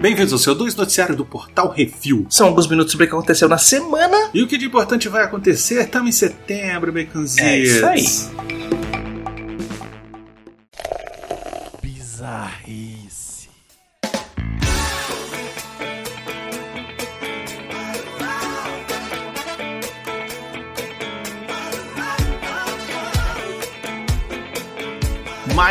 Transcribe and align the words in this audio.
Bem-vindos 0.00 0.32
ao 0.32 0.38
seu 0.38 0.54
2 0.54 0.74
noticiário 0.74 1.14
do 1.14 1.24
Portal 1.24 1.70
Refil. 1.70 2.26
São 2.28 2.48
alguns 2.48 2.66
minutos 2.66 2.92
sobre 2.92 3.06
o 3.06 3.08
que 3.08 3.14
aconteceu 3.14 3.48
na 3.48 3.58
semana. 3.58 4.30
E 4.34 4.42
o 4.42 4.48
que 4.48 4.58
de 4.58 4.66
importante 4.66 5.08
vai 5.08 5.24
acontecer? 5.24 5.80
Estamos 5.80 6.08
em 6.08 6.12
setembro, 6.12 6.92
baconzitos. 6.92 7.44
É 7.44 7.58
isso 7.58 7.86
aí. 7.86 8.45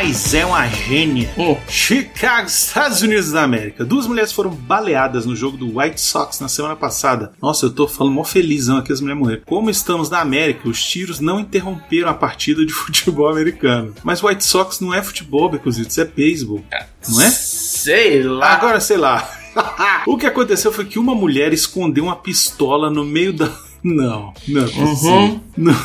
Mas 0.08 0.36
é 0.36 0.46
uma 0.46 0.68
gênia. 0.68 1.34
Hum. 1.36 1.58
Chicago, 1.68 2.46
Estados 2.46 3.02
Unidos 3.02 3.32
da 3.32 3.42
América. 3.42 3.84
Duas 3.84 4.06
mulheres 4.06 4.32
foram 4.32 4.52
baleadas 4.52 5.26
no 5.26 5.36
jogo 5.36 5.58
do 5.58 5.80
White 5.80 6.00
Sox 6.00 6.40
na 6.40 6.48
semana 6.48 6.76
passada. 6.76 7.34
Nossa, 7.42 7.66
eu 7.66 7.72
tô 7.72 7.88
falando 7.88 8.14
mó 8.14 8.24
felizão 8.24 8.78
aqui 8.78 8.94
as 8.94 9.02
mulheres 9.02 9.20
morreram. 9.20 9.42
Como 9.48 9.68
estamos 9.68 10.08
na 10.08 10.20
América, 10.20 10.70
os 10.70 10.80
tiros 10.84 11.20
não 11.20 11.40
interromperam 11.40 12.08
a 12.08 12.14
partida 12.14 12.64
de 12.64 12.72
futebol 12.72 13.28
americano. 13.28 13.96
Mas 14.04 14.22
o 14.22 14.28
White 14.28 14.44
Sox 14.44 14.80
não 14.80 14.94
é 14.94 15.02
futebol, 15.02 15.50
Becozitos, 15.50 15.98
é 15.98 16.06
beisebol. 16.06 16.64
Não 17.10 17.22
é? 17.24 17.32
Sei 17.32 18.22
lá. 18.22 18.54
Agora, 18.54 18.80
sei 18.80 18.98
lá. 18.98 19.28
o 20.06 20.20
que 20.20 20.28
aconteceu 20.28 20.72
foi 20.72 20.86
que 20.86 21.00
uma 21.00 21.16
mulher 21.16 21.52
escondeu 21.52 22.04
uma 22.04 22.16
pistola 22.16 22.92
no 22.92 23.04
meio 23.04 23.34
da. 23.34 23.52
Não, 23.84 24.34
não 24.48 24.64
é. 24.64 24.66
Uhum. 24.66 25.42
Não. 25.56 25.76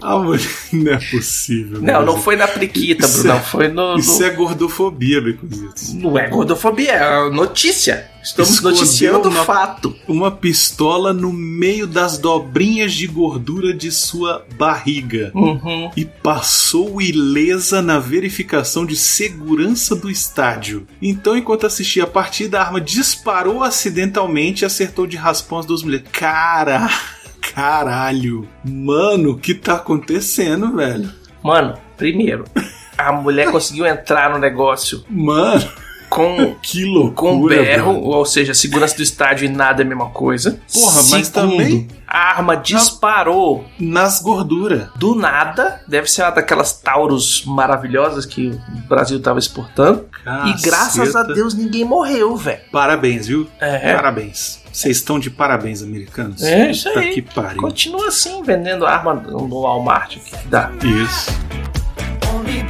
A 0.00 0.18
mulher... 0.18 0.40
Não 0.72 0.92
é 0.92 0.98
possível. 1.10 1.80
Não, 1.80 2.04
não 2.04 2.20
foi 2.20 2.36
na 2.36 2.48
priquita, 2.48 3.06
Isso 3.06 3.22
Bruno. 3.22 3.36
é- 3.38 3.40
Foi 3.40 3.68
no. 3.68 3.92
no- 3.94 3.98
Isso 3.98 4.22
é 4.24 4.30
gordofobia, 4.30 5.20
Becozitos. 5.20 5.92
Não 5.94 6.18
é 6.18 6.28
gordofobia, 6.28 6.92
é 6.92 7.30
notícia. 7.30 8.10
Estamos 8.22 8.50
Escondeu 8.50 8.78
noticiando 8.80 9.28
o 9.28 9.30
uma- 9.30 9.44
fato. 9.44 9.94
Uma 10.08 10.32
pistola 10.32 11.12
no 11.12 11.32
meio 11.32 11.86
das 11.86 12.18
dobrinhas 12.18 12.92
de 12.92 13.06
gordura 13.06 13.72
de 13.72 13.92
sua 13.92 14.44
barriga. 14.58 15.30
Uhum. 15.32 15.90
E 15.96 16.04
passou 16.04 17.00
ilesa 17.00 17.80
na 17.80 18.00
verificação 18.00 18.84
de 18.84 18.96
segurança 18.96 19.94
do 19.94 20.10
estádio. 20.10 20.88
Então, 21.00 21.36
enquanto 21.36 21.66
assistia 21.66 22.02
a 22.02 22.06
partida, 22.08 22.58
a 22.58 22.64
arma 22.64 22.80
disparou 22.80 23.62
acidentalmente 23.62 24.62
e 24.62 24.66
acertou 24.66 25.06
de 25.06 25.16
raspão 25.16 25.60
as 25.60 25.66
duas 25.66 25.84
mulheres. 25.84 26.06
Cara, 26.10 26.90
caralho. 27.54 28.48
Mano, 28.64 29.30
o 29.32 29.38
que 29.38 29.54
tá 29.54 29.74
acontecendo, 29.74 30.74
velho? 30.76 31.10
Mano, 31.42 31.74
primeiro, 31.96 32.44
a 32.96 33.12
mulher 33.12 33.50
conseguiu 33.52 33.86
entrar 33.86 34.30
no 34.30 34.38
negócio 34.38 35.04
Mano, 35.08 35.66
com. 36.08 36.54
que 36.62 36.84
loucura. 36.84 37.14
Com 37.14 37.46
berro, 37.46 37.92
velho. 37.94 38.04
ou 38.04 38.24
seja, 38.24 38.54
segurança 38.54 38.96
do 38.96 39.02
estádio 39.02 39.46
e 39.46 39.48
nada 39.48 39.82
é 39.82 39.84
a 39.84 39.88
mesma 39.88 40.10
coisa. 40.10 40.58
Porra, 40.72 41.02
mas 41.10 41.26
Segundo, 41.28 41.32
também- 41.32 41.88
A 42.06 42.18
arma 42.36 42.56
disparou 42.56 43.64
Nas 43.78 44.20
gorduras. 44.22 44.88
do 44.96 45.14
nada. 45.14 45.80
Deve 45.86 46.10
ser 46.10 46.22
uma 46.22 46.30
daquelas 46.30 46.72
Taurus 46.80 47.44
maravilhosas 47.46 48.24
que 48.26 48.48
o 48.48 48.88
Brasil 48.88 49.20
tava 49.20 49.38
exportando. 49.38 50.04
E 50.46 50.62
graças 50.62 51.14
a. 51.14 51.22
Deus 51.22 51.54
ninguém 51.54 51.84
morreu, 51.84 52.36
velho. 52.36 52.60
Parabéns, 52.72 53.28
viu? 53.28 53.48
É. 53.60 53.94
Parabéns. 53.94 54.60
Vocês 54.72 54.96
estão 54.98 55.18
de 55.18 55.30
parabéns, 55.30 55.82
americanos. 55.82 56.42
É, 56.42 56.70
isso 56.70 56.88
Puta 56.88 57.00
aí. 57.00 57.14
que 57.14 57.22
pariu. 57.22 57.60
Continua 57.60 58.08
assim, 58.08 58.42
vendendo 58.42 58.84
arma 58.84 59.14
no 59.14 59.62
Walmart. 59.62 60.16
O 60.16 60.20
que, 60.20 60.36
que 60.36 60.48
dá? 60.48 60.70
Isso. 60.82 61.30
Only 62.34 62.62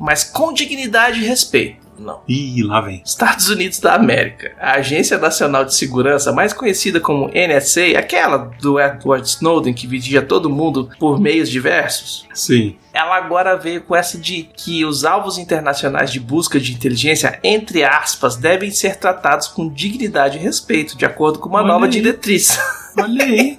Mas 0.00 0.24
com 0.24 0.52
dignidade 0.52 1.20
e 1.20 1.26
respeito. 1.26 1.84
Não. 1.98 2.20
Ih, 2.28 2.62
lá 2.62 2.80
vem. 2.80 3.02
Estados 3.04 3.48
Unidos 3.48 3.78
da 3.78 3.94
América. 3.94 4.52
A 4.60 4.72
Agência 4.72 5.16
Nacional 5.18 5.64
de 5.64 5.74
Segurança, 5.74 6.32
mais 6.32 6.52
conhecida 6.52 7.00
como 7.00 7.28
NSA, 7.28 7.98
aquela 7.98 8.36
do 8.60 8.80
Edward 8.80 9.26
Snowden 9.28 9.72
que 9.72 9.86
vigia 9.86 10.20
todo 10.20 10.50
mundo 10.50 10.90
por 10.98 11.20
meios 11.20 11.48
diversos, 11.48 12.26
Sim. 12.34 12.76
ela 12.92 13.16
agora 13.16 13.56
veio 13.56 13.80
com 13.82 13.94
essa 13.94 14.18
de 14.18 14.42
que 14.56 14.84
os 14.84 15.04
alvos 15.04 15.38
internacionais 15.38 16.10
de 16.10 16.18
busca 16.18 16.58
de 16.58 16.72
inteligência, 16.72 17.38
entre 17.44 17.84
aspas, 17.84 18.36
devem 18.36 18.70
ser 18.70 18.96
tratados 18.96 19.48
com 19.48 19.68
dignidade 19.68 20.38
e 20.38 20.40
respeito, 20.40 20.96
de 20.96 21.04
acordo 21.04 21.38
com 21.38 21.48
uma 21.48 21.60
Olha 21.60 21.68
nova 21.68 21.84
aí. 21.84 21.90
diretriz. 21.90 22.58
Olha 22.98 23.24
aí. 23.24 23.58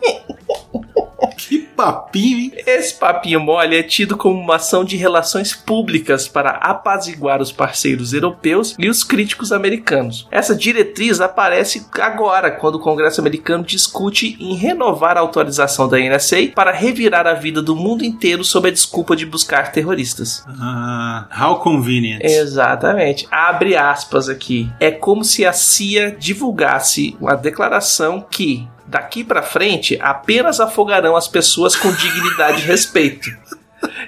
que 1.37 1.59
papinho, 1.59 2.39
hein? 2.39 2.53
Esse 2.65 2.95
papinho 2.95 3.39
mole 3.39 3.77
é 3.77 3.83
tido 3.83 4.17
como 4.17 4.39
uma 4.39 4.55
ação 4.55 4.83
de 4.83 4.95
relações 4.95 5.53
públicas 5.53 6.27
para 6.27 6.51
apaziguar 6.51 7.41
os 7.41 7.51
parceiros 7.51 8.13
europeus 8.13 8.75
e 8.79 8.89
os 8.89 9.03
críticos 9.03 9.51
americanos. 9.51 10.27
Essa 10.31 10.55
diretriz 10.55 11.19
aparece 11.21 11.85
agora, 11.99 12.51
quando 12.51 12.75
o 12.75 12.79
Congresso 12.79 13.21
americano 13.21 13.63
discute 13.63 14.37
em 14.39 14.55
renovar 14.55 15.17
a 15.17 15.21
autorização 15.21 15.87
da 15.87 15.99
NSA 15.99 16.51
para 16.55 16.71
revirar 16.71 17.27
a 17.27 17.33
vida 17.33 17.61
do 17.61 17.75
mundo 17.75 18.03
inteiro 18.03 18.43
sob 18.43 18.69
a 18.69 18.71
desculpa 18.71 19.15
de 19.15 19.25
buscar 19.25 19.71
terroristas. 19.71 20.43
Ah, 20.47 21.27
how 21.39 21.59
convenient. 21.59 22.21
Exatamente. 22.23 23.27
Abre 23.29 23.75
aspas 23.75 24.29
aqui. 24.29 24.69
É 24.79 24.91
como 24.91 25.23
se 25.23 25.45
a 25.45 25.53
CIA 25.53 26.15
divulgasse 26.17 27.15
uma 27.19 27.35
declaração 27.35 28.25
que 28.29 28.67
daqui 28.87 29.23
pra 29.23 29.41
frente 29.41 29.97
apenas 30.01 30.59
afogarão 30.59 31.15
as 31.15 31.27
pessoas 31.27 31.75
com 31.75 31.91
dignidade 31.91 32.61
e 32.61 32.65
respeito. 32.65 33.29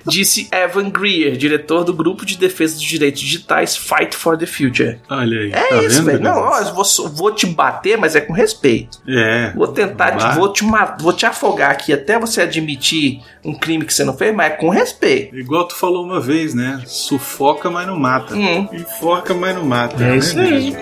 Disse 0.06 0.48
Evan 0.52 0.90
Greer, 0.90 1.36
diretor 1.36 1.84
do 1.84 1.94
grupo 1.94 2.26
de 2.26 2.38
defesa 2.38 2.76
dos 2.76 2.84
direitos 2.84 3.22
digitais 3.22 3.76
Fight 3.76 4.16
for 4.16 4.38
the 4.38 4.46
Future. 4.46 5.00
Olha 5.10 5.40
aí. 5.40 5.52
É 5.52 5.68
tá 5.68 5.76
isso, 5.84 5.98
vendo, 5.98 6.06
velho. 6.06 6.24
Não, 6.24 6.38
ó, 6.40 6.64
vou, 6.74 7.10
vou 7.10 7.32
te 7.32 7.46
bater, 7.46 7.98
mas 7.98 8.16
é 8.16 8.22
com 8.22 8.34
respeito. 8.34 9.00
É. 9.08 9.52
Vou 9.56 9.68
tentar, 9.68 10.18
Vai. 10.18 10.36
vou 10.36 10.52
te, 10.52 10.64
vou 11.00 11.14
te 11.14 11.26
afogar 11.26 11.72
aqui 11.72 11.94
até 11.94 12.18
você 12.18 12.42
admitir 12.42 13.22
um 13.44 13.54
crime 13.54 13.86
que 13.86 13.94
você 13.94 14.04
não 14.04 14.16
fez, 14.16 14.34
mas 14.34 14.54
é 14.54 14.56
com 14.56 14.70
respeito. 14.70 15.36
Igual 15.36 15.68
tu 15.68 15.76
falou 15.76 16.04
uma 16.04 16.20
vez, 16.20 16.54
né? 16.54 16.82
Sufoca, 16.86 17.70
mas 17.70 17.86
não 17.88 17.98
mata. 17.98 18.34
Hum. 18.34 18.68
Enforca, 18.72 19.34
mas 19.34 19.56
não 19.56 19.66
mata. 19.66 20.02
É 20.04 20.08
né, 20.08 20.18
isso 20.18 20.40
aí. 20.40 20.72
mesmo? 20.72 20.78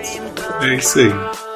É 0.62 0.74
isso 0.74 0.98
aí. 0.98 1.55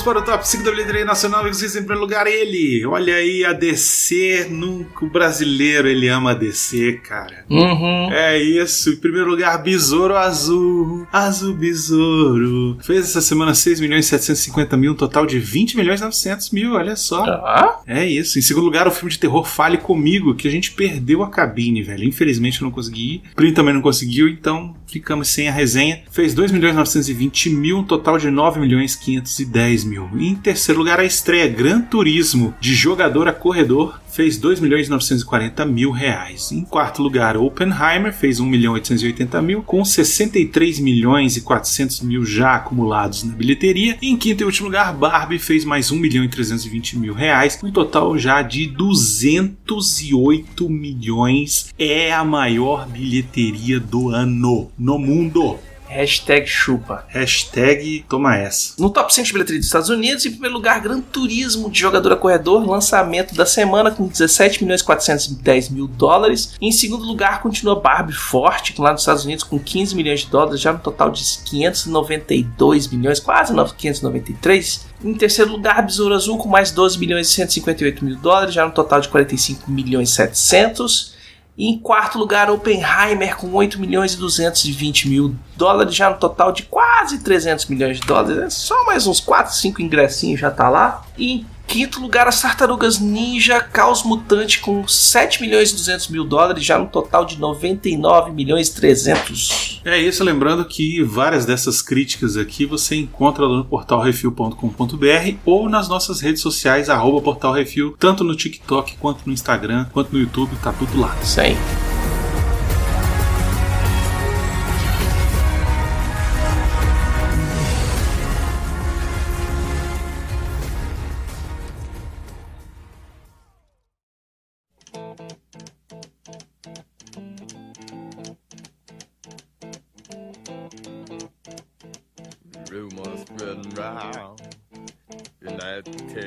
Vamos 0.00 0.02
para 0.02 0.18
o 0.18 0.22
top 0.22 0.48
5 0.48 0.64
da 0.64 0.70
bilheteria 0.70 1.04
nacional. 1.04 1.46
E 1.46 1.54
vocês 1.54 1.74
em 1.74 1.80
primeiro 1.80 2.00
lugar, 2.00 2.26
ele. 2.26 2.84
Olha 2.86 3.14
aí, 3.14 3.44
a 3.44 3.52
DC. 3.52 4.48
Nunca 4.50 5.04
o 5.04 5.10
brasileiro 5.10 5.88
ele 5.88 6.08
ama 6.08 6.30
a 6.30 6.34
DC, 6.34 7.00
cara. 7.02 7.44
Uhum. 7.48 8.10
É 8.12 8.38
isso. 8.38 8.90
Em 8.90 8.96
primeiro 8.96 9.30
lugar, 9.30 9.62
Besouro 9.62 10.16
Azul. 10.16 11.06
Azul 11.12 11.54
Besouro. 11.54 12.78
Fez 12.82 13.04
essa 13.04 13.20
semana 13.20 13.54
6 13.54 13.80
milhões 13.80 14.06
e 14.06 14.08
750 14.08 14.76
mil, 14.76 14.92
um 14.92 14.96
total 14.96 15.26
de 15.26 15.38
20 15.38 15.76
milhões 15.76 16.00
e 16.00 16.04
900 16.04 16.50
mil. 16.50 16.74
Olha 16.74 16.96
só. 16.96 17.24
Tá. 17.24 17.80
É 17.86 18.06
isso. 18.06 18.38
Em 18.38 18.42
segundo 18.42 18.64
lugar, 18.64 18.86
o 18.86 18.90
filme 18.90 19.10
de 19.10 19.18
terror 19.18 19.44
Fale 19.44 19.78
Comigo, 19.78 20.34
que 20.34 20.48
a 20.48 20.50
gente 20.50 20.72
perdeu 20.72 21.22
a 21.22 21.30
cabine, 21.30 21.82
velho. 21.82 22.04
Infelizmente 22.04 22.60
eu 22.60 22.64
não 22.64 22.72
consegui 22.72 23.14
ir. 23.14 23.22
Plin 23.34 23.52
também 23.52 23.74
não 23.74 23.82
conseguiu, 23.82 24.28
então 24.28 24.74
ficamos 24.90 25.28
sem 25.28 25.48
a 25.48 25.52
resenha. 25.52 26.02
Fez 26.10 26.34
2 26.34 26.52
milhões 26.52 26.74
920 26.74 27.50
mil, 27.50 27.78
um 27.78 27.84
total 27.84 28.18
de 28.18 28.30
9 28.30 28.60
milhões 28.60 28.96
510 28.96 29.84
mil. 29.84 30.08
Em 30.18 30.34
terceiro 30.34 30.80
lugar, 30.80 31.00
a 31.00 31.04
estreia 31.04 31.48
Gran 31.48 31.80
Turismo, 31.80 32.54
de 32.60 32.74
jogador 32.74 33.28
a 33.28 33.32
corredor, 33.32 34.00
fez 34.10 34.36
2 34.36 34.60
milhões 34.60 34.88
940 34.88 35.64
mil 35.64 35.90
reais. 35.90 36.52
Em 36.52 36.64
quarto 36.64 37.02
lugar, 37.02 37.36
Oppenheimer 37.36 38.12
fez 38.12 38.40
1 38.40 38.46
milhão 38.46 38.74
880 38.74 39.40
mil, 39.40 39.62
com 39.62 39.84
63 39.84 40.80
milhões 40.80 41.36
e 41.36 41.40
400 41.40 42.00
mil 42.00 42.24
já 42.24 42.56
acumulados 42.56 43.24
na 43.24 43.32
bilheteria. 43.32 43.96
E 44.02 44.10
em 44.10 44.16
quinto 44.16 44.42
e 44.42 44.46
último 44.46 44.66
lugar, 44.66 44.92
Barbie 44.92 45.38
fez 45.38 45.64
mais 45.64 45.90
1 45.90 45.96
milhão 45.96 46.24
e 46.24 46.28
320 46.28 46.98
mil 46.98 47.14
reais, 47.14 47.58
um 47.62 47.70
total 47.70 48.18
já 48.18 48.42
de 48.42 48.66
208 48.66 50.68
milhões. 50.68 51.72
É 51.78 52.12
a 52.12 52.24
maior 52.24 52.88
bilheteria 52.88 53.78
do 53.78 54.10
ano 54.10 54.70
no 54.80 54.98
mundo. 54.98 55.58
Hashtag 55.86 56.46
chupa. 56.46 57.04
Hashtag 57.08 58.04
toma 58.08 58.36
essa. 58.36 58.74
No 58.78 58.90
top 58.90 59.12
100 59.12 59.24
de 59.24 59.32
bilheteria 59.32 59.58
dos 59.58 59.66
Estados 59.66 59.88
Unidos, 59.88 60.24
em 60.24 60.30
primeiro 60.30 60.54
lugar, 60.54 60.80
Gran 60.80 61.00
Turismo 61.00 61.68
de 61.68 61.80
jogador 61.80 62.12
a 62.12 62.16
corredor, 62.16 62.64
lançamento 62.64 63.34
da 63.34 63.44
semana 63.44 63.90
com 63.90 64.06
17 64.06 64.62
milhões 64.62 64.82
410 64.82 65.68
mil 65.68 65.88
dólares. 65.88 66.54
Em 66.60 66.70
segundo 66.70 67.04
lugar, 67.04 67.42
continua 67.42 67.74
Barbie 67.74 68.12
forte, 68.12 68.72
lá 68.80 68.92
nos 68.92 69.02
Estados 69.02 69.24
Unidos 69.24 69.42
com 69.42 69.58
15 69.58 69.96
milhões 69.96 70.20
de 70.20 70.28
dólares, 70.28 70.60
já 70.60 70.72
no 70.72 70.78
total 70.78 71.10
de 71.10 71.24
592 71.44 72.86
milhões, 72.86 73.18
quase 73.18 73.52
593. 73.52 74.86
Em 75.04 75.14
terceiro 75.14 75.50
lugar, 75.50 75.84
Besouro 75.84 76.14
Azul 76.14 76.38
com 76.38 76.48
mais 76.48 76.70
12 76.70 77.00
milhões 77.00 77.28
e 77.28 77.32
158 77.32 78.04
mil 78.04 78.14
dólares, 78.14 78.54
já 78.54 78.64
no 78.64 78.70
total 78.70 79.00
de 79.00 79.08
45 79.08 79.68
milhões 79.68 80.10
e 80.10 80.12
700. 80.12 81.19
E 81.56 81.68
em 81.68 81.78
quarto 81.78 82.18
lugar, 82.18 82.50
Oppenheimer 82.50 83.36
com 83.36 83.52
8 83.52 83.78
milhões 83.78 84.14
e 84.14 84.16
220 84.16 85.08
mil 85.08 85.34
dólares, 85.56 85.94
já 85.94 86.08
no 86.08 86.16
total 86.16 86.52
de 86.52 86.62
quase 86.62 87.22
300 87.22 87.66
milhões 87.66 88.00
de 88.00 88.06
dólares. 88.06 88.38
É 88.38 88.50
só 88.50 88.84
mais 88.86 89.06
uns 89.06 89.20
4, 89.20 89.54
5 89.54 89.82
ingressinhos 89.82 90.40
já 90.40 90.50
tá 90.50 90.68
lá. 90.68 91.02
E 91.18 91.32
em 91.32 91.46
quinto 91.70 92.00
lugar, 92.00 92.26
as 92.26 92.42
Tartarugas 92.42 92.98
Ninja 92.98 93.60
Caos 93.60 94.02
Mutante 94.02 94.58
com 94.58 94.86
7 94.88 95.40
milhões 95.40 95.70
e 95.70 95.76
200 95.76 96.08
mil 96.08 96.24
dólares, 96.24 96.64
já 96.64 96.76
no 96.76 96.88
total 96.88 97.24
de 97.24 97.38
99 97.38 98.32
milhões 98.32 98.66
e 98.66 98.74
300. 98.74 99.80
É 99.84 99.96
isso, 99.96 100.24
lembrando 100.24 100.64
que 100.64 101.00
várias 101.04 101.46
dessas 101.46 101.80
críticas 101.80 102.36
aqui 102.36 102.66
você 102.66 102.96
encontra 102.96 103.46
lá 103.46 103.58
no 103.58 103.64
portal 103.64 104.00
refil.com.br 104.00 105.36
ou 105.46 105.68
nas 105.68 105.88
nossas 105.88 106.20
redes 106.20 106.42
sociais, 106.42 106.90
arroba 106.90 107.22
portal 107.22 107.52
refil, 107.52 107.94
tanto 108.00 108.24
no 108.24 108.34
TikTok 108.34 108.96
quanto 108.96 109.24
no 109.24 109.32
Instagram, 109.32 109.86
quanto 109.92 110.12
no 110.12 110.18
YouTube, 110.18 110.56
tá 110.60 110.72
tudo 110.72 111.00
lá. 111.00 111.16
Isso 111.22 111.40
aí. 111.40 111.56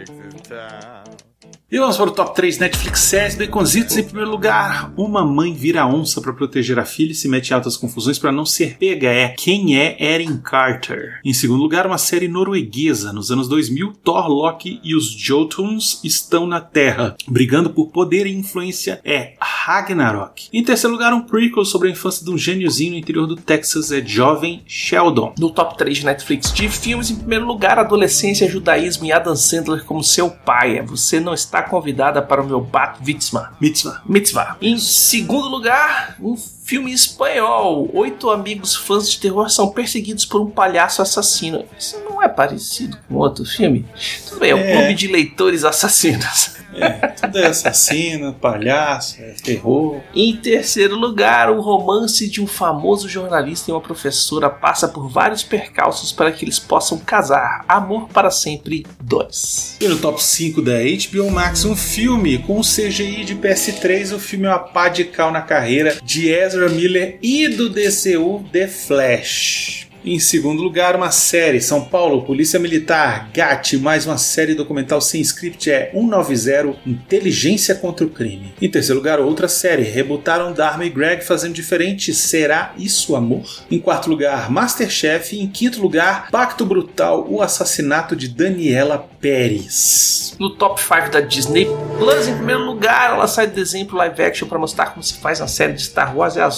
chicks 0.05 0.09
in 0.09 0.39
town. 0.39 1.32
E 1.73 1.79
vamos 1.79 1.97
para 1.97 2.07
o 2.07 2.11
top 2.11 2.35
3 2.35 2.59
Netflix 2.59 2.99
séries 2.99 3.35
Baconzitos. 3.35 3.97
Em 3.97 4.03
primeiro 4.03 4.29
lugar, 4.29 4.93
uma 4.95 5.25
mãe 5.25 5.55
vira 5.55 5.87
onça 5.87 6.21
para 6.21 6.31
proteger 6.31 6.77
a 6.77 6.85
filha 6.85 7.13
e 7.13 7.15
se 7.15 7.27
mete 7.27 7.49
em 7.49 7.55
altas 7.55 7.75
confusões 7.75 8.19
para 8.19 8.31
não 8.31 8.45
ser 8.45 8.77
pega. 8.77 9.07
É 9.07 9.29
Quem 9.29 9.75
é 9.75 9.97
Erin 9.99 10.37
Carter? 10.37 11.19
Em 11.25 11.33
segundo 11.33 11.63
lugar, 11.63 11.87
uma 11.87 11.97
série 11.97 12.27
norueguesa. 12.27 13.11
Nos 13.11 13.31
anos 13.31 13.47
2000, 13.47 13.91
Thor, 14.03 14.27
Loki 14.27 14.79
e 14.83 14.95
os 14.95 15.09
Jotuns 15.09 15.99
estão 16.03 16.45
na 16.45 16.61
Terra, 16.61 17.15
brigando 17.27 17.71
por 17.71 17.87
poder 17.87 18.27
e 18.27 18.35
influência. 18.35 19.01
É 19.03 19.33
Ragnarok. 19.39 20.49
Em 20.53 20.63
terceiro 20.63 20.93
lugar, 20.93 21.11
um 21.11 21.21
prequel 21.21 21.65
sobre 21.65 21.87
a 21.87 21.91
infância 21.91 22.23
de 22.23 22.29
um 22.29 22.37
gêniozinho 22.37 22.91
no 22.91 22.99
interior 22.99 23.25
do 23.25 23.35
Texas. 23.35 23.91
É 23.91 23.99
Jovem 23.99 24.61
Sheldon. 24.67 25.33
No 25.39 25.49
top 25.49 25.75
3 25.75 25.97
de 25.97 26.05
Netflix 26.05 26.53
de 26.53 26.69
filmes, 26.69 27.09
em 27.09 27.15
primeiro 27.15 27.47
lugar, 27.47 27.79
Adolescência, 27.79 28.47
Judaísmo 28.47 29.05
e 29.05 29.11
Adam 29.11 29.35
Sandler 29.35 29.83
como 29.85 30.03
seu 30.03 30.29
pai. 30.29 30.79
Você 30.83 31.19
não 31.19 31.33
está 31.33 31.62
convidada 31.63 32.21
para 32.21 32.41
o 32.41 32.45
meu 32.45 32.61
Bat 32.61 32.99
Mitzvah. 33.05 33.53
Mitzvah. 33.59 34.01
Mitzvah. 34.05 34.57
Em 34.61 34.77
segundo 34.77 35.47
lugar, 35.47 36.15
um 36.19 36.35
filme 36.63 36.91
espanhol. 36.91 37.89
Oito 37.93 38.29
amigos 38.29 38.75
fãs 38.75 39.09
de 39.11 39.19
terror 39.19 39.49
são 39.49 39.69
perseguidos 39.69 40.25
por 40.25 40.41
um 40.41 40.49
palhaço 40.49 41.01
assassino. 41.01 41.65
Isso 41.77 41.99
não 42.09 42.21
é 42.21 42.27
parecido 42.29 42.97
com 43.07 43.15
outro 43.15 43.45
filme? 43.45 43.85
Tudo 44.27 44.39
bem, 44.39 44.51
é 44.51 44.55
um 44.55 44.59
É. 44.59 44.77
clube 44.77 44.95
de 44.95 45.07
leitores 45.07 45.63
assassinos. 45.63 46.63
É, 46.75 46.89
tudo 47.09 47.37
é 47.37 47.45
assassino, 47.45 48.33
palhaço, 48.33 49.17
é 49.21 49.35
terror. 49.43 50.01
Em 50.15 50.35
terceiro 50.35 50.95
lugar, 50.95 51.51
o 51.51 51.61
romance 51.61 52.27
de 52.27 52.41
um 52.41 52.47
famoso 52.47 53.07
jornalista 53.07 53.69
e 53.69 53.73
uma 53.73 53.79
professora 53.79 54.49
passa 54.49 54.87
por 54.87 55.07
vários 55.07 55.43
percalços 55.43 56.11
para 56.11 56.31
que 56.31 56.43
eles 56.43 56.57
possam 56.57 56.97
casar. 56.97 57.63
Amor 57.67 58.07
para 58.09 58.31
sempre 58.31 58.87
2. 59.03 59.77
E 59.81 59.87
no 59.87 59.99
top 59.99 60.23
5 60.23 60.63
da 60.63 60.73
HBO 60.79 61.29
Max, 61.29 61.63
um 61.63 61.75
filme 61.75 62.39
com 62.39 62.59
CGI 62.61 63.23
de 63.23 63.35
PS3. 63.35 64.11
O 64.15 64.19
filme 64.19 64.45
é 64.47 64.49
uma 64.49 64.57
pá 64.57 64.87
de 64.89 65.03
cal 65.03 65.31
na 65.31 65.41
carreira 65.43 65.99
de 66.03 66.27
Ezra 66.31 66.52
Miller 66.69 67.17
e 67.21 67.47
do 67.47 67.69
DCU 67.69 68.43
The 68.51 68.67
Flash. 68.67 69.92
Em 70.05 70.19
segundo 70.19 70.61
lugar, 70.61 70.97
uma 70.97 71.11
série 71.11 71.61
São 71.61 71.85
Paulo, 71.85 72.23
Polícia 72.23 72.59
Militar, 72.59 73.29
GAT, 73.33 73.77
mais 73.77 74.05
uma 74.05 74.17
série 74.17 74.53
documental 74.53 74.99
sem 74.99 75.21
script 75.21 75.71
é 75.71 75.91
190 75.93 76.75
Inteligência 76.85 77.73
contra 77.73 78.05
o 78.05 78.09
Crime. 78.09 78.53
Em 78.61 78.69
terceiro 78.69 78.99
lugar, 78.99 79.21
outra 79.21 79.47
série, 79.47 79.83
rebutaram 79.83 80.51
Dharma 80.51 80.83
e 80.83 80.89
Greg 80.89 81.23
fazendo 81.23 81.53
diferente, 81.53 82.13
Será 82.13 82.73
Isso 82.77 83.15
Amor? 83.15 83.45
Em 83.71 83.79
quarto 83.79 84.09
lugar, 84.09 84.51
Masterchef. 84.51 85.37
E 85.37 85.41
em 85.41 85.47
quinto 85.47 85.81
lugar, 85.81 86.29
Pacto 86.29 86.65
Brutal, 86.65 87.25
o 87.29 87.41
assassinato 87.41 88.13
de 88.13 88.27
Daniela 88.27 89.07
Pérez. 89.21 90.35
No 90.37 90.49
top 90.49 90.81
5 90.81 91.11
da 91.11 91.21
Disney 91.21 91.65
Plus, 91.97 92.27
em 92.27 92.35
primeiro 92.35 92.65
lugar, 92.65 93.11
ela 93.11 93.27
sai 93.27 93.47
do 93.47 93.57
exemplo 93.57 93.97
live 93.97 94.21
action 94.21 94.49
para 94.49 94.59
mostrar 94.59 94.87
como 94.87 95.01
se 95.01 95.13
faz 95.13 95.39
na 95.39 95.47
série 95.47 95.71
de 95.71 95.83
Star 95.83 96.13
Wars 96.17 96.35
é 96.35 96.41
a. 96.41 96.49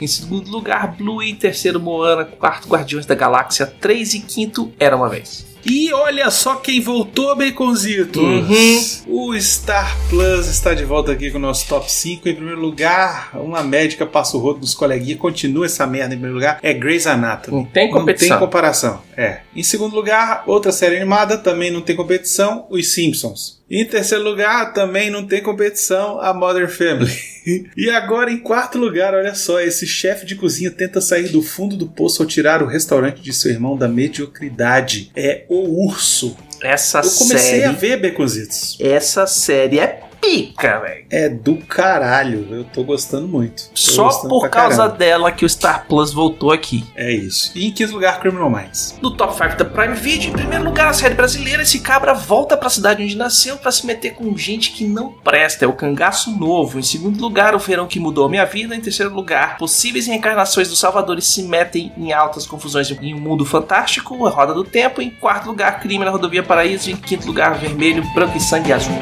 Em 0.00 0.06
segundo 0.06 0.48
lugar, 0.48 0.94
Blue 0.94 1.20
em 1.20 1.34
terceiro 1.34 1.80
Moana, 1.80 2.24
quarto 2.24 2.68
Guardiões 2.68 2.83
da 3.06 3.14
Galáxia 3.14 3.66
3 3.66 4.14
e 4.14 4.20
quinto 4.20 4.72
Era 4.78 4.96
Uma 4.96 5.08
Vez. 5.08 5.54
E 5.66 5.90
olha 5.94 6.30
só 6.30 6.56
quem 6.56 6.78
voltou, 6.78 7.34
Baconzitos! 7.34 8.22
Uhum. 8.22 9.30
O 9.30 9.40
Star 9.40 9.96
Plus 10.10 10.46
está 10.46 10.74
de 10.74 10.84
volta 10.84 11.12
aqui 11.12 11.30
com 11.30 11.38
o 11.38 11.40
nosso 11.40 11.66
top 11.66 11.90
5. 11.90 12.28
Em 12.28 12.34
primeiro 12.34 12.60
lugar, 12.60 13.30
uma 13.32 13.62
médica 13.62 14.04
passa 14.04 14.36
o 14.36 14.40
rodo 14.40 14.60
dos 14.60 14.74
coleguinhas, 14.74 15.18
continua 15.18 15.64
essa 15.64 15.86
merda 15.86 16.14
em 16.14 16.18
primeiro 16.18 16.34
lugar, 16.34 16.58
é 16.62 16.74
Grey's 16.74 17.06
Anatomy. 17.06 17.56
Não 17.56 17.64
tem 17.64 17.90
competição. 17.90 18.28
Não 18.28 18.36
tem 18.36 18.46
comparação. 18.46 19.02
É. 19.16 19.40
Em 19.56 19.62
segundo 19.62 19.96
lugar, 19.96 20.44
outra 20.46 20.70
série 20.70 20.96
animada, 20.96 21.38
também 21.38 21.70
não 21.70 21.80
tem 21.80 21.96
competição, 21.96 22.66
Os 22.68 22.92
Simpsons. 22.92 23.63
Em 23.70 23.84
terceiro 23.84 24.22
lugar, 24.22 24.72
também 24.74 25.10
não 25.10 25.26
tem 25.26 25.42
competição, 25.42 26.20
a 26.20 26.34
Modern 26.34 26.68
Family. 26.68 27.12
e 27.76 27.88
agora, 27.88 28.30
em 28.30 28.38
quarto 28.38 28.78
lugar, 28.78 29.14
olha 29.14 29.34
só, 29.34 29.60
esse 29.60 29.86
chefe 29.86 30.26
de 30.26 30.34
cozinha 30.34 30.70
tenta 30.70 31.00
sair 31.00 31.28
do 31.28 31.42
fundo 31.42 31.76
do 31.76 31.86
poço 31.86 32.22
ao 32.22 32.28
tirar 32.28 32.62
o 32.62 32.66
restaurante 32.66 33.22
de 33.22 33.32
seu 33.32 33.50
irmão 33.50 33.76
da 33.76 33.88
mediocridade. 33.88 35.10
É 35.16 35.44
o 35.48 35.86
Urso. 35.86 36.36
Essa 36.62 36.98
Eu 36.98 37.10
comecei 37.10 37.60
série. 37.60 37.64
a 37.64 37.72
ver 37.72 37.96
Beconzitos. 37.98 38.76
Essa 38.80 39.26
série 39.26 39.78
é 39.78 40.00
pica, 40.24 40.80
velho. 40.80 41.04
É 41.10 41.28
do 41.28 41.56
caralho. 41.56 42.46
Eu 42.50 42.64
tô 42.64 42.82
gostando 42.82 43.28
muito. 43.28 43.64
Tô 43.68 43.76
Só 43.76 44.04
gostando 44.04 44.28
por 44.28 44.48
causa 44.48 44.88
dela 44.88 45.30
que 45.30 45.44
o 45.44 45.48
Star 45.48 45.86
Plus 45.86 46.12
voltou 46.12 46.50
aqui. 46.50 46.84
É 46.96 47.12
isso. 47.12 47.52
E 47.54 47.66
em 47.66 47.72
quinto 47.72 47.92
lugar, 47.92 48.20
Criminal 48.20 48.50
Minds. 48.50 48.98
No 49.02 49.10
top 49.10 49.34
5 49.36 49.56
da 49.56 49.64
Prime 49.64 49.94
Video, 49.94 50.30
em 50.30 50.32
primeiro 50.32 50.64
lugar, 50.64 50.88
a 50.88 50.92
série 50.92 51.14
brasileira, 51.14 51.62
esse 51.62 51.80
cabra 51.80 52.14
volta 52.14 52.56
pra 52.56 52.70
cidade 52.70 53.02
onde 53.02 53.16
nasceu 53.16 53.56
pra 53.56 53.70
se 53.70 53.86
meter 53.86 54.14
com 54.14 54.36
gente 54.36 54.72
que 54.72 54.84
não 54.84 55.12
presta, 55.12 55.64
é 55.64 55.68
o 55.68 55.72
cangaço 55.72 56.30
novo. 56.30 56.78
Em 56.78 56.82
segundo 56.82 57.20
lugar, 57.20 57.54
o 57.54 57.58
verão 57.58 57.86
que 57.86 58.00
mudou 58.00 58.26
a 58.26 58.28
minha 58.28 58.44
vida. 58.44 58.74
Em 58.74 58.80
terceiro 58.80 59.14
lugar, 59.14 59.58
possíveis 59.58 60.06
reencarnações 60.06 60.68
dos 60.68 60.78
salvadores 60.78 61.26
se 61.26 61.42
metem 61.42 61.92
em 61.96 62.12
altas 62.12 62.46
confusões 62.46 62.90
em 62.90 63.14
um 63.14 63.20
mundo 63.20 63.44
fantástico, 63.44 64.26
a 64.26 64.30
roda 64.30 64.54
do 64.54 64.64
tempo. 64.64 65.02
Em 65.02 65.10
quarto 65.10 65.46
lugar, 65.46 65.80
crime 65.80 66.04
na 66.04 66.10
rodovia 66.10 66.42
Paraíso. 66.42 66.90
Em 66.90 66.96
quinto 66.96 67.26
lugar, 67.26 67.54
vermelho, 67.54 68.02
branco 68.14 68.36
e 68.36 68.40
sangue 68.40 68.72
azul. 68.72 68.94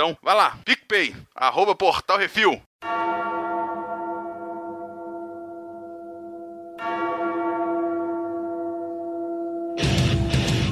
Então, 0.00 0.16
vai 0.22 0.34
lá, 0.34 0.58
PicPay, 0.64 1.14
arroba 1.34 1.74
Portal 1.74 2.16
Refil. 2.16 2.58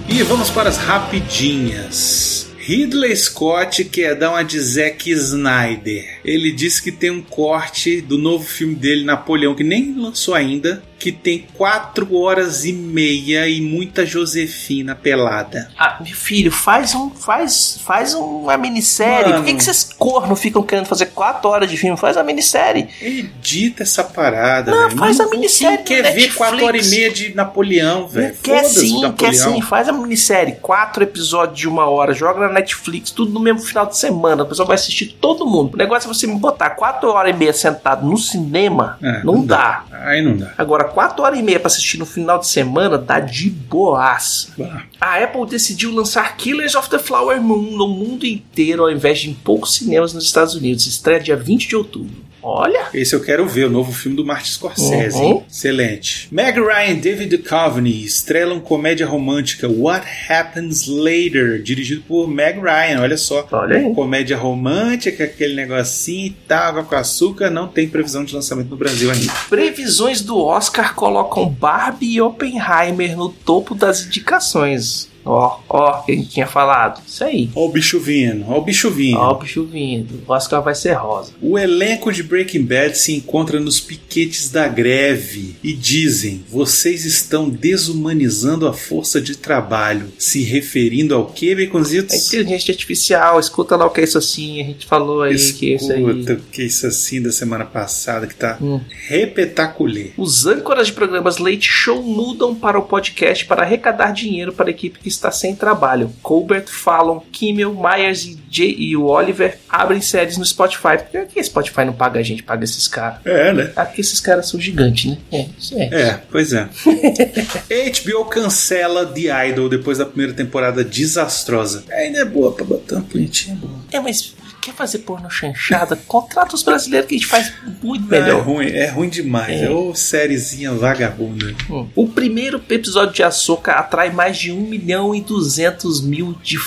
E 0.09 0.23
vamos 0.23 0.49
para 0.49 0.71
as 0.71 0.79
rapidinhas. 0.79 2.51
Ridley 2.57 3.15
Scott 3.15 3.85
quer 3.85 4.15
dar 4.15 4.31
uma 4.31 4.43
de 4.43 4.59
Zack 4.59 5.11
Snyder. 5.11 6.21
Ele 6.25 6.51
disse 6.51 6.83
que 6.83 6.91
tem 6.91 7.11
um 7.11 7.21
corte 7.21 8.01
do 8.01 8.17
novo 8.17 8.47
filme 8.47 8.75
dele, 8.75 9.05
Napoleão, 9.05 9.55
que 9.55 9.63
nem 9.63 9.95
lançou 9.95 10.35
ainda, 10.35 10.83
que 10.99 11.13
tem 11.13 11.47
4 11.55 12.15
horas 12.17 12.65
e 12.65 12.73
meia 12.73 13.49
e 13.49 13.61
muita 13.61 14.05
Josefina 14.05 14.95
pelada. 14.95 15.71
Ah, 15.79 15.99
meu 16.01 16.15
filho, 16.15 16.51
faz 16.51 16.95
um. 16.95 17.11
Faz, 17.11 17.81
faz 17.85 18.15
uma 18.15 18.57
minissérie. 18.57 19.33
Por 19.33 19.45
que, 19.45 19.47
Mano. 19.47 19.59
que 19.59 19.65
vocês 19.65 19.85
corno 19.97 20.35
ficam 20.35 20.63
querendo 20.63 20.87
fazer 20.87 21.07
4 21.07 21.49
horas 21.49 21.71
de 21.71 21.77
filme? 21.77 21.97
Faz 21.97 22.17
uma 22.17 22.25
minissérie. 22.25 22.89
Edita 23.01 23.83
essa 23.83 24.03
parada, 24.03 24.71
Não, 24.71 24.91
faz 24.91 25.21
a 25.21 25.25
Quem 25.29 25.39
minissérie 25.39 25.85
quer 25.85 26.03
no 26.03 26.15
ver? 26.15 26.35
4 26.35 26.65
horas 26.65 26.87
e 26.87 26.91
meia 26.91 27.13
de 27.13 27.35
Napoleão, 27.35 28.09
velho? 28.09 28.37
Quer 28.43 28.65
sim, 28.65 29.13
quer 29.17 29.35
sim. 29.35 29.61
Faz 29.63 29.89
a 29.89 29.93
minissérie. 29.93 30.57
Quatro 30.61 31.03
episódios 31.03 31.59
de 31.59 31.69
uma 31.69 31.89
hora. 31.89 32.13
Joga 32.13 32.41
na 32.41 32.53
Netflix, 32.53 33.11
tudo 33.11 33.33
no 33.33 33.41
mesmo 33.41 33.61
final 33.61 33.87
de 33.87 33.97
semana. 33.97 34.43
O 34.43 34.47
pessoal 34.47 34.67
vai 34.67 34.75
assistir 34.75 35.17
todo 35.21 35.47
mundo. 35.47 35.75
O 35.75 35.77
negócio 35.77 36.11
é 36.11 36.15
você 36.15 36.27
me 36.27 36.37
botar 36.37 36.71
quatro 36.71 37.11
horas 37.11 37.35
e 37.35 37.39
meia 37.39 37.53
sentado 37.53 38.07
no 38.07 38.17
cinema. 38.17 38.99
É, 39.03 39.23
não, 39.23 39.45
dá. 39.45 39.85
Aí 39.93 40.23
não 40.23 40.37
dá. 40.37 40.53
Agora, 40.59 40.88
quatro 40.89 41.23
horas 41.23 41.39
e 41.39 41.43
meia 41.43 41.61
pra 41.61 41.69
assistir 41.69 41.99
no 41.99 42.07
final 42.07 42.39
de 42.39 42.47
semana 42.47 42.99
dá 42.99 43.21
de 43.21 43.49
boas. 43.51 44.53
Bah. 44.57 44.85
A 45.01 45.23
Apple 45.23 45.47
decidiu 45.47 45.95
lançar 45.95 46.37
Killers 46.37 46.75
of 46.75 46.91
the 46.91 46.99
Flower 46.99 47.41
Moon 47.41 47.77
no 47.77 47.89
mundo 47.89 48.27
inteiro 48.27 48.83
ao 48.83 48.91
invés 48.91 49.21
de 49.21 49.31
em 49.31 49.35
poucos 49.35 49.75
cinemas 49.75 50.13
nos 50.13 50.25
Estados 50.25 50.55
Unidos. 50.55 50.87
Estreia 50.87 51.21
dia 51.21 51.37
20 51.37 51.69
de 51.69 51.77
outubro. 51.77 52.28
Olha, 52.43 52.87
Esse 52.95 53.15
eu 53.15 53.21
quero 53.21 53.47
ver, 53.47 53.67
o 53.67 53.71
novo 53.71 53.93
filme 53.93 54.17
do 54.17 54.25
Martin 54.25 54.51
Scorsese. 54.53 55.17
Uhum. 55.17 55.25
hein? 55.25 55.45
Excelente. 55.51 56.29
Meg 56.31 56.59
Ryan 56.59 56.91
e 56.91 56.95
David 56.95 57.37
Duchovny 57.37 58.05
estrelam 58.05 58.61
comédia 58.61 59.07
romântica 59.07 59.69
What 59.69 60.07
Happens 60.29 60.87
Later, 60.87 61.61
dirigido 61.63 62.03
por 62.07 62.29
Meg 62.29 62.59
Ryan, 62.61 63.01
olha 63.01 63.17
só. 63.17 63.47
olha 63.51 63.79
aí. 63.79 63.95
Comédia 63.95 64.37
romântica, 64.37 65.25
aquele 65.25 65.55
negocinho 65.55 66.27
e 66.27 66.31
tal, 66.47 66.69
água 66.69 66.85
com 66.85 66.95
açúcar, 66.95 67.51
não 67.51 67.67
tem 67.69 67.89
previsão 67.89 68.25
de 68.25 68.35
lançamento 68.35 68.69
no 68.69 68.77
Brasil 68.77 69.11
ainda. 69.11 69.33
Previsões 69.49 70.21
do 70.21 70.39
Oscar 70.39 70.95
colocam 70.95 71.49
Barbie 71.49 72.15
e 72.15 72.21
Oppenheimer 72.21 73.17
no 73.17 73.29
topo 73.29 73.75
das 73.75 74.07
indicações. 74.07 75.09
Ó, 75.31 75.59
ó, 75.69 76.03
que 76.03 76.13
a 76.13 76.15
gente 76.15 76.31
tinha 76.31 76.47
falado. 76.47 77.03
Isso 77.07 77.23
aí. 77.23 77.51
Ó 77.55 77.67
o 77.67 77.69
bicho 77.73 78.01
vindo, 78.01 78.45
ó 78.49 78.59
o 78.59 78.63
bicho 78.63 78.91
vindo. 78.91 79.19
Ó, 79.19 79.33
o 79.33 79.39
bicho 79.41 79.65
vindo. 79.65 80.23
O 80.27 80.33
Oscar 80.33 80.63
vai 80.63 80.75
ser 80.75 80.93
rosa. 80.95 81.33
O 81.43 81.59
elenco 81.59 82.11
de 82.13 82.23
Breaking 82.23 82.65
Bad 82.65 82.97
se 82.97 83.15
encontra 83.15 83.61
nos 83.61 83.79
piquetes 83.81 84.51
da 84.51 84.67
greve 84.67 85.57
e 85.63 85.73
dizem: 85.75 86.45
vocês 86.49 87.05
estão 87.05 87.49
desumanizando 87.49 88.67
a 88.67 88.73
força 88.73 89.21
de 89.21 89.37
trabalho, 89.37 90.07
se 90.19 90.43
referindo 90.43 91.15
ao 91.15 91.27
que, 91.27 91.53
A 91.53 91.57
Baconzitos? 91.57 92.27
inteligência 92.29 92.73
artificial, 92.73 93.39
escuta 93.39 93.77
lá 93.77 93.87
o 93.87 93.91
que 93.91 94.01
é 94.01 94.05
isso 94.05 94.17
assim. 94.19 94.61
A 94.61 94.65
gente 94.65 94.87
falou 94.87 95.23
aí 95.23 95.35
que 95.53 95.73
é 95.73 95.77
isso 95.77 95.93
aí. 95.93 96.03
Escuta 96.03 96.33
o 96.35 96.37
que 96.53 96.63
é 96.63 96.65
isso 96.65 96.87
assim 96.87 97.21
da 97.21 97.33
semana 97.33 97.65
passada 97.65 98.27
que 98.27 98.35
tá 98.35 98.57
Hum. 98.61 98.81
repetaculê. 99.09 100.13
Os 100.17 100.47
âncoras 100.47 100.87
de 100.87 100.93
programas 100.93 101.39
Late 101.39 101.69
Show 101.69 102.03
mudam 102.03 102.55
para 102.55 102.79
o 102.79 102.83
podcast 102.83 103.45
para 103.45 103.63
arrecadar 103.63 104.13
dinheiro 104.13 104.53
para 104.53 104.67
a 104.69 104.71
equipe 104.71 104.99
que 104.99 105.09
está 105.19 105.31
sem 105.31 105.55
trabalho. 105.55 106.13
Colbert, 106.23 106.69
Fallon, 106.69 107.21
Kimmel, 107.33 107.75
Myers 107.75 108.25
e, 108.25 108.39
Jay 108.51 108.75
e 108.79 108.97
o 108.97 109.05
Oliver 109.05 109.59
abrem 109.69 110.01
séries 110.01 110.37
no 110.37 110.45
Spotify. 110.45 110.99
Por 111.11 111.27
que 111.27 111.43
Spotify 111.43 111.85
não 111.85 111.93
paga 111.93 112.21
a 112.21 112.23
gente, 112.23 112.43
paga 112.43 112.65
esses 112.65 112.89
caras? 112.89 113.19
É, 113.25 113.53
né? 113.53 113.73
Ah, 113.77 113.85
porque 113.85 114.01
esses 114.01 114.21
caras 114.21 114.49
são 114.49 114.59
gigantes, 114.61 115.11
né? 115.11 115.19
É, 115.31 115.47
isso 115.59 115.75
é. 115.77 115.85
É, 115.93 116.21
pois 116.31 116.53
é. 116.53 116.69
HBO 116.89 118.25
cancela 118.27 119.07
The 119.07 119.49
Idol 119.49 119.69
depois 119.69 119.99
da 119.99 120.07
primeira 120.07 120.33
temporada 120.33 120.83
desastrosa. 120.83 121.85
Ainda 121.91 122.21
é 122.21 122.25
boa 122.25 122.53
pra 122.53 122.65
botar 122.65 122.97
uma 122.97 123.05
bonitinha 123.05 123.57
boa. 123.57 123.79
É, 123.93 124.01
mas 124.01 124.35
quer 124.69 124.77
fazer 124.77 124.99
porno 124.99 125.31
chanchada? 125.31 125.97
Contrata 126.07 126.55
os 126.55 126.63
brasileiros 126.63 127.09
que 127.09 127.15
a 127.15 127.19
gente 127.19 127.27
faz 127.29 127.53
muito 127.83 128.07
Não, 128.07 128.17
é 128.17 128.21
melhor. 128.23 128.43
ruim, 128.43 128.67
é 128.67 128.89
ruim 128.89 129.09
demais. 129.09 129.61
É. 129.61 129.65
É, 129.65 129.71
ô 129.71 129.95
sériezinha 129.95 130.73
vagabunda. 130.73 131.55
Hum. 131.71 131.87
O 131.95 132.09
primeiro 132.09 132.61
episódio 132.69 133.15
de 133.15 133.23
Ahsoka 133.23 133.73
atrai 133.73 134.11
mais 134.11 134.37
de 134.37 134.53
1 134.53 134.61
milhão 134.61 135.15
e 135.15 135.21
200 135.21 136.01
mil 136.03 136.35
de 136.43 136.59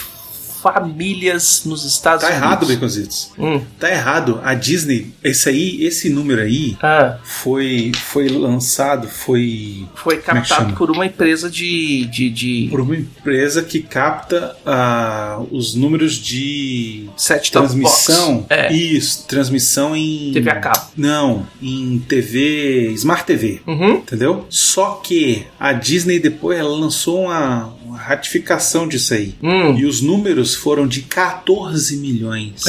famílias 0.61 1.63
nos 1.65 1.83
Estados 1.85 2.21
Tá 2.23 2.29
Unidos. 2.29 2.45
errado, 2.47 2.67
Baconzitos. 2.67 3.31
Hum. 3.37 3.61
Tá 3.79 3.89
errado. 3.89 4.39
A 4.43 4.53
Disney, 4.53 5.13
esse 5.23 5.49
aí, 5.49 5.83
esse 5.85 6.09
número 6.09 6.41
aí 6.41 6.77
Ah, 6.81 7.17
foi, 7.23 7.91
foi 7.95 8.27
lançado, 8.29 9.07
foi 9.07 9.85
foi 9.95 10.15
é 10.15 10.17
captado 10.17 10.63
chama? 10.63 10.75
por 10.75 10.91
uma 10.91 11.05
empresa 11.05 11.49
de. 11.49 12.05
de, 12.05 12.29
de 12.29 12.67
por 12.69 12.81
uma 12.81 12.95
empresa 12.95 13.63
que 13.63 13.81
capta 13.81 14.55
ah, 14.65 15.41
os 15.51 15.73
números 15.75 16.15
de 16.15 17.09
set 17.17 17.51
transmissão. 17.51 18.45
É, 18.49 18.71
Isso, 18.73 19.25
transmissão 19.27 19.95
em 19.95 20.31
TV 20.33 20.49
a 20.49 20.55
cabo. 20.59 20.87
Não, 20.95 21.47
em 21.61 21.99
TV, 22.07 22.91
Smart 22.95 23.25
TV. 23.25 23.61
Uhum. 23.65 23.93
Entendeu? 23.95 24.45
Só 24.49 25.01
que 25.03 25.45
a 25.59 25.73
Disney 25.73 26.19
depois 26.19 26.59
ela 26.59 26.69
lançou 26.75 27.21
uma 27.25 27.73
ratificação 28.01 28.87
disso 28.87 29.13
aí. 29.13 29.35
Hum. 29.41 29.77
E 29.77 29.85
os 29.85 30.01
números 30.01 30.55
foram 30.55 30.87
de 30.87 31.01
14 31.03 31.97
milhões 31.97 32.63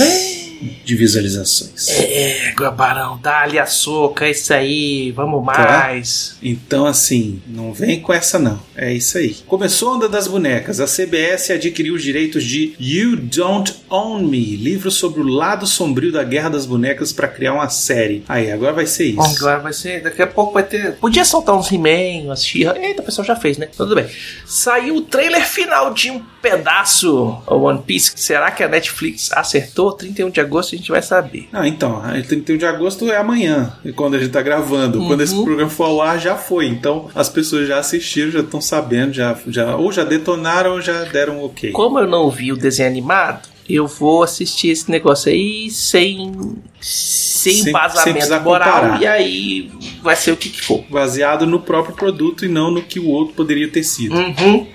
de 0.85 0.95
visualizações. 0.97 1.88
É, 1.88 2.52
Guabarão, 2.57 3.19
dá-lhe 3.23 3.59
a 3.59 3.66
soca, 3.66 4.26
é 4.26 4.31
isso 4.31 4.52
aí, 4.52 5.11
vamos 5.12 5.45
mais. 5.45 6.37
Então, 6.42 6.87
assim, 6.87 7.42
não 7.47 7.73
vem 7.73 8.00
com 8.00 8.12
essa 8.12 8.38
não. 8.38 8.61
É 8.76 8.92
isso 8.92 9.19
aí. 9.19 9.35
Começou 9.47 9.90
a 9.90 9.97
onda 9.97 10.09
das 10.09 10.26
bonecas. 10.26 10.81
A 10.81 10.87
CBS 10.87 11.50
adquiriu 11.50 11.95
os 11.95 12.02
direitos 12.02 12.45
de 12.45 12.75
You 12.78 13.16
Don't 13.16 13.75
Own 13.88 14.23
Me, 14.23 14.57
livro 14.57 14.90
sobre 14.90 15.21
o 15.21 15.26
lado 15.26 15.66
sombrio 15.66 16.12
da 16.12 16.23
Guerra 16.23 16.50
das 16.50 16.66
Bonecas 16.66 17.12
para 17.12 17.28
criar 17.28 17.54
uma 17.54 17.69
série. 17.69 18.25
Aí, 18.28 18.50
agora 18.50 18.73
vai 18.73 18.87
ser 18.87 19.12
Bom, 19.12 19.25
isso. 19.25 19.37
agora 19.45 19.59
vai 19.59 19.73
ser. 19.73 20.02
Daqui 20.02 20.23
a 20.23 20.26
pouco 20.26 20.52
vai 20.52 20.62
ter. 20.62 20.92
Podia 20.97 21.25
soltar 21.25 21.57
uns 21.57 21.71
He-Man, 21.71 22.26
umas 22.26 22.45
She-Ra. 22.45 22.78
Eita, 22.78 23.02
o 23.02 23.04
pessoal 23.04 23.26
já 23.26 23.37
fez, 23.37 23.59
né? 23.59 23.69
Tudo 23.76 23.95
bem. 23.95 24.07
Saiu 24.47 24.97
o 24.97 25.00
trailer 25.02 25.45
final 25.45 25.92
de 25.92 26.11
um 26.11 26.21
pedaço 26.40 27.42
o 27.47 27.54
One 27.57 27.83
Piece. 27.83 28.12
Será 28.16 28.50
que 28.50 28.62
a 28.62 28.69
Netflix 28.69 29.31
acertou? 29.33 29.92
31 29.92 30.31
de 30.31 30.40
agosto 30.40 30.51
a 30.59 30.62
gente 30.78 30.90
vai 30.90 31.02
saber. 31.02 31.49
Ah, 31.52 31.66
então, 31.66 31.97
a 32.02 32.12
31 32.23 32.56
de 32.56 32.66
agosto 32.66 33.11
é 33.11 33.16
amanhã, 33.16 33.73
e 33.85 33.92
quando 33.92 34.14
a 34.14 34.18
gente 34.18 34.30
tá 34.30 34.42
gravando. 34.42 34.99
Uhum. 35.00 35.06
Quando 35.09 35.21
esse 35.23 35.35
programa 35.42 35.71
for 35.71 35.85
ao 35.85 36.02
ar, 36.02 36.18
já 36.18 36.37
foi. 36.37 36.66
Então, 36.66 37.09
as 37.14 37.28
pessoas 37.28 37.66
já 37.68 37.78
assistiram, 37.78 38.30
já 38.30 38.40
estão 38.40 38.61
sabendo, 38.61 39.12
já, 39.12 39.37
já, 39.49 39.76
ou 39.76 39.90
já 39.92 40.04
detonaram 40.04 40.73
ou 40.73 40.80
já 40.80 41.04
deram 41.04 41.42
ok. 41.44 41.73
Como 41.73 41.99
eu 41.99 42.06
não 42.09 42.30
vi 42.30 42.52
o 42.52 42.56
desenho 42.56 42.88
animado, 42.88 43.49
eu 43.68 43.87
vou 43.87 44.23
assistir 44.23 44.68
esse 44.71 44.90
negócio 44.90 45.30
aí 45.30 45.71
sem. 45.71 46.32
Sem, 46.80 47.52
Sem- 47.54 47.62
sem 47.62 47.68
embasamento 47.71 48.12
precisar 48.12 48.40
moral. 48.40 48.73
comparar. 48.73 49.02
E 49.02 49.06
aí 49.06 49.71
vai 50.02 50.16
ser 50.16 50.32
o 50.32 50.37
que, 50.37 50.49
que 50.49 50.61
for. 50.61 50.85
Baseado 50.90 51.47
no 51.47 51.61
próprio 51.61 51.94
produto 51.94 52.44
e 52.44 52.49
não 52.49 52.71
no 52.71 52.82
que 52.82 52.99
o 53.00 53.09
outro 53.09 53.35
poderia 53.35 53.68
ter 53.68 53.82
sido. 53.85 54.14
Uhum. 54.16 54.66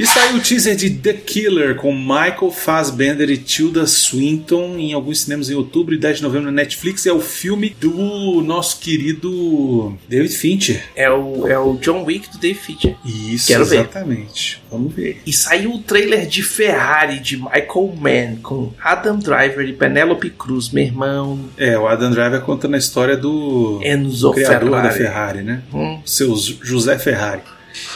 E 0.00 0.06
saiu 0.06 0.38
o 0.38 0.40
teaser 0.40 0.74
de 0.74 0.88
The 0.88 1.12
Killer 1.12 1.74
com 1.76 1.94
Michael 1.94 2.50
Fassbender 2.50 3.28
e 3.28 3.36
Tilda 3.36 3.86
Swinton 3.86 4.78
em 4.78 4.94
alguns 4.94 5.20
cinemas 5.20 5.50
em 5.50 5.54
outubro 5.54 5.94
e 5.94 5.98
10 5.98 6.16
de 6.16 6.22
novembro 6.22 6.46
na 6.46 6.52
Netflix. 6.52 7.04
É 7.04 7.12
o 7.12 7.20
filme 7.20 7.76
do 7.78 8.40
nosso 8.40 8.80
querido 8.80 9.94
David 10.08 10.34
Fincher. 10.34 10.82
É, 10.96 11.10
o, 11.10 11.46
é 11.46 11.58
o 11.58 11.74
John 11.76 12.02
Wick 12.04 12.30
do 12.32 12.38
Dave 12.38 12.58
Fincher. 12.58 12.96
Isso, 13.04 13.48
Quero 13.48 13.66
ver. 13.66 13.80
exatamente. 13.80 14.62
Vamos 14.70 14.94
ver. 14.94 15.20
E 15.26 15.34
saiu 15.34 15.74
o 15.74 15.82
trailer 15.82 16.26
de 16.26 16.42
Ferrari 16.42 17.20
de 17.20 17.36
Michael 17.36 17.94
Mann 18.00 18.36
com 18.42 18.72
Adam 18.82 19.18
Driver 19.18 19.68
e 19.68 19.74
Penelope 19.74 20.30
Cruz, 20.30 20.70
meu 20.70 20.84
irmão. 20.84 21.38
É, 21.58 21.78
o 21.78 21.86
Adam 21.86 22.10
Driver 22.10 22.40
contando 22.40 22.74
a 22.74 22.78
história 22.78 23.18
do 23.18 23.78
Enzo 23.84 24.32
criador 24.32 24.70
Ferrari. 24.70 24.88
da 24.88 24.94
Ferrari, 24.94 25.42
né? 25.42 25.62
Hum, 25.74 26.00
Seu 26.06 26.34
José 26.62 26.98
Ferrari. 26.98 27.42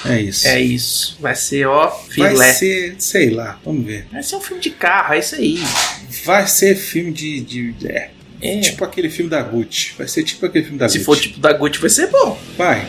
É 0.06 0.20
isso. 0.20 0.46
é 0.48 0.60
isso. 0.60 1.16
Vai 1.20 1.34
ser, 1.34 1.66
ó, 1.66 1.88
Vai 2.16 2.30
filé. 2.30 2.52
ser, 2.52 2.94
sei 2.98 3.30
lá, 3.30 3.58
vamos 3.64 3.84
ver. 3.84 4.06
Vai 4.12 4.22
ser 4.22 4.36
um 4.36 4.40
filme 4.40 4.62
de 4.62 4.70
carro, 4.70 5.14
é 5.14 5.18
isso 5.18 5.34
aí. 5.34 5.58
Vai 6.24 6.46
ser 6.46 6.76
filme 6.76 7.12
de. 7.12 7.40
de 7.40 7.74
é, 7.86 8.10
É. 8.40 8.60
Tipo 8.60 8.84
aquele 8.84 9.08
filme 9.10 9.30
da 9.30 9.42
Gucci. 9.42 9.94
Vai 9.96 10.06
ser 10.06 10.22
tipo 10.22 10.44
aquele 10.46 10.64
filme 10.64 10.78
da 10.78 10.88
Se 10.88 10.98
Gucci. 10.98 11.04
for 11.04 11.18
tipo 11.18 11.40
da 11.40 11.52
Gucci, 11.52 11.80
vai 11.80 11.90
ser 11.90 12.06
bom. 12.08 12.38
Vai. 12.56 12.86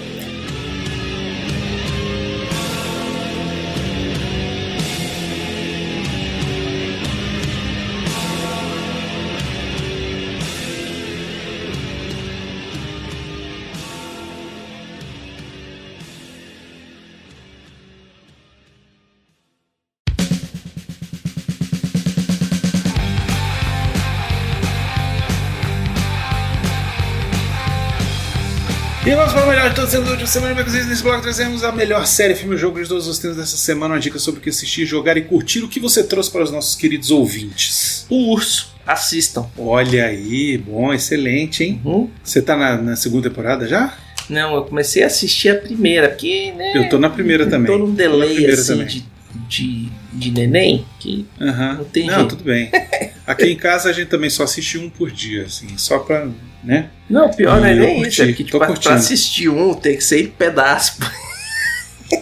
Vamos 29.26 29.34
para 29.34 29.46
o 29.46 29.50
melhor 29.50 29.70
de 29.70 29.76
todos 29.76 29.94
os 29.94 30.10
última 30.10 30.28
semana. 30.28 30.62
Inclusive, 30.62 30.86
nesse 30.88 31.02
bloco 31.04 31.22
trazemos 31.22 31.64
a 31.64 31.72
melhor 31.72 32.06
série, 32.06 32.36
filme, 32.36 32.56
jogo 32.58 32.82
de 32.82 32.88
todos 32.88 33.08
os 33.08 33.18
tempos 33.18 33.38
dessa 33.38 33.58
semana. 33.58 33.96
Uma 33.96 34.00
dica 34.00 34.20
sobre 34.20 34.40
o 34.40 34.44
que 34.44 34.50
assistir, 34.50 34.86
jogar 34.86 35.18
e 35.18 35.22
curtir. 35.22 35.64
O 35.64 35.68
que 35.68 35.80
você 35.80 36.04
trouxe 36.04 36.30
para 36.32 36.44
os 36.44 36.52
nossos 36.52 36.76
queridos 36.76 37.10
ouvintes? 37.12 38.06
O 38.10 38.32
urso. 38.32 38.76
Assistam. 38.86 39.48
Olha 39.58 40.06
aí, 40.06 40.60
bom, 40.60 40.94
excelente, 40.94 41.64
hein? 41.64 41.82
Uhum. 41.84 42.10
Você 42.24 42.40
tá 42.40 42.56
na, 42.56 42.78
na 42.78 42.96
segunda 42.96 43.28
temporada 43.30 43.68
já? 43.68 43.98
Não, 44.30 44.56
eu 44.56 44.64
comecei 44.64 45.04
a 45.04 45.08
assistir 45.08 45.50
a 45.50 45.56
primeira, 45.56 46.10
porque, 46.10 46.52
né? 46.52 46.74
Eu 46.76 46.88
tô 46.90 47.00
na 47.00 47.10
primeira 47.10 47.48
também. 47.48 47.72
Tô 47.72 47.80
num 47.80 47.88
Tô 47.88 47.94
delay 47.94 48.30
primeira 48.36 48.62
assim 48.62 48.86
de, 48.86 49.06
de, 49.48 49.90
de 50.14 50.32
neném, 50.32 50.86
que 51.00 51.26
Aham. 51.42 51.74
Não 51.80 51.86
tem 51.86 52.06
Não, 52.06 52.16
jeito. 52.16 52.36
tudo 52.36 52.44
bem. 52.44 52.70
Aqui 53.26 53.46
em 53.48 53.56
casa 53.56 53.90
a 53.90 53.94
gente 53.94 54.08
também 54.08 54.30
só 54.30 54.44
assiste 54.44 54.78
um 54.78 54.88
por 54.88 55.10
dia, 55.10 55.46
assim, 55.46 55.68
só 55.78 55.98
pra, 55.98 56.28
né? 56.66 56.90
Não, 57.10 57.30
pior 57.30 57.60
não 57.60 57.66
é 57.66 57.76
nem 57.76 58.02
isso. 58.02 58.22
É 58.22 58.28
que, 58.34 58.44
tô 58.44 58.44
tipo, 58.44 58.58
pra, 58.58 58.68
curtindo. 58.68 58.90
pra 58.90 58.96
assistir 58.96 59.50
um 59.50 59.74
tem 59.74 59.96
que 59.96 60.04
ser 60.04 60.22
em 60.22 60.28
pedaço. 60.28 60.98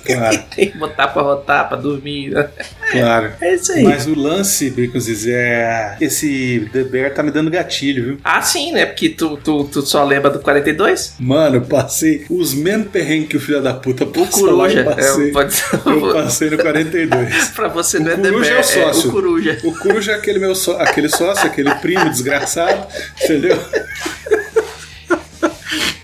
Claro, 0.06 0.40
tem 0.56 0.72
que 0.72 0.78
botar 0.78 1.08
pra 1.10 1.22
rotar, 1.22 1.68
pra 1.68 1.78
dormir. 1.78 2.30
né? 2.32 2.50
claro. 2.92 3.32
É 3.42 3.56
isso 3.56 3.72
aí. 3.72 3.84
Mas 3.84 4.08
o 4.08 4.16
lance, 4.18 4.70
Baconziz, 4.70 5.26
é. 5.28 5.98
Esse 6.00 6.70
The 6.72 6.84
Bear 6.84 7.14
tá 7.14 7.22
me 7.24 7.32
dando 7.32 7.50
gatilho, 7.52 8.04
viu? 8.06 8.18
Ah, 8.24 8.42
sim, 8.42 8.72
né? 8.72 8.86
Porque 8.86 9.10
tu, 9.10 9.38
tu, 9.38 9.64
tu 9.66 9.82
só 9.82 10.04
lembra 10.04 10.30
do 10.30 10.40
42? 10.40 11.16
Mano, 11.20 11.58
eu 11.58 11.62
passei 11.62 12.26
os 12.30 12.54
mesmos 12.54 12.88
perrengues 12.90 13.30
que 13.30 13.38
o 13.38 13.40
filho 13.40 13.62
da 13.62 13.74
puta 13.74 14.06
Coruja. 14.06 14.80
eu 14.82 14.86
passei. 14.86 15.30
É, 15.30 15.32
pode 15.32 15.54
ser. 15.54 15.80
Eu 15.86 16.14
passei 16.14 16.50
no 16.50 16.58
42. 16.58 17.50
pra 17.56 17.68
você 17.68 17.98
O 17.98 18.02
não 18.04 18.12
é 18.12 18.16
The 18.18 18.28
é 18.28 18.60
o 18.60 18.64
sócio. 18.64 19.10
o 19.10 19.12
Coruja. 19.14 19.58
O 19.64 19.72
Coruja 19.78 20.12
é 20.14 20.16
aquele 20.16 20.40
meu 20.40 20.56
só, 20.56 20.80
aquele 20.80 21.10
sócio, 21.10 21.46
aquele 21.46 21.74
primo 21.76 22.10
desgraçado, 22.10 22.88
entendeu? 23.24 23.58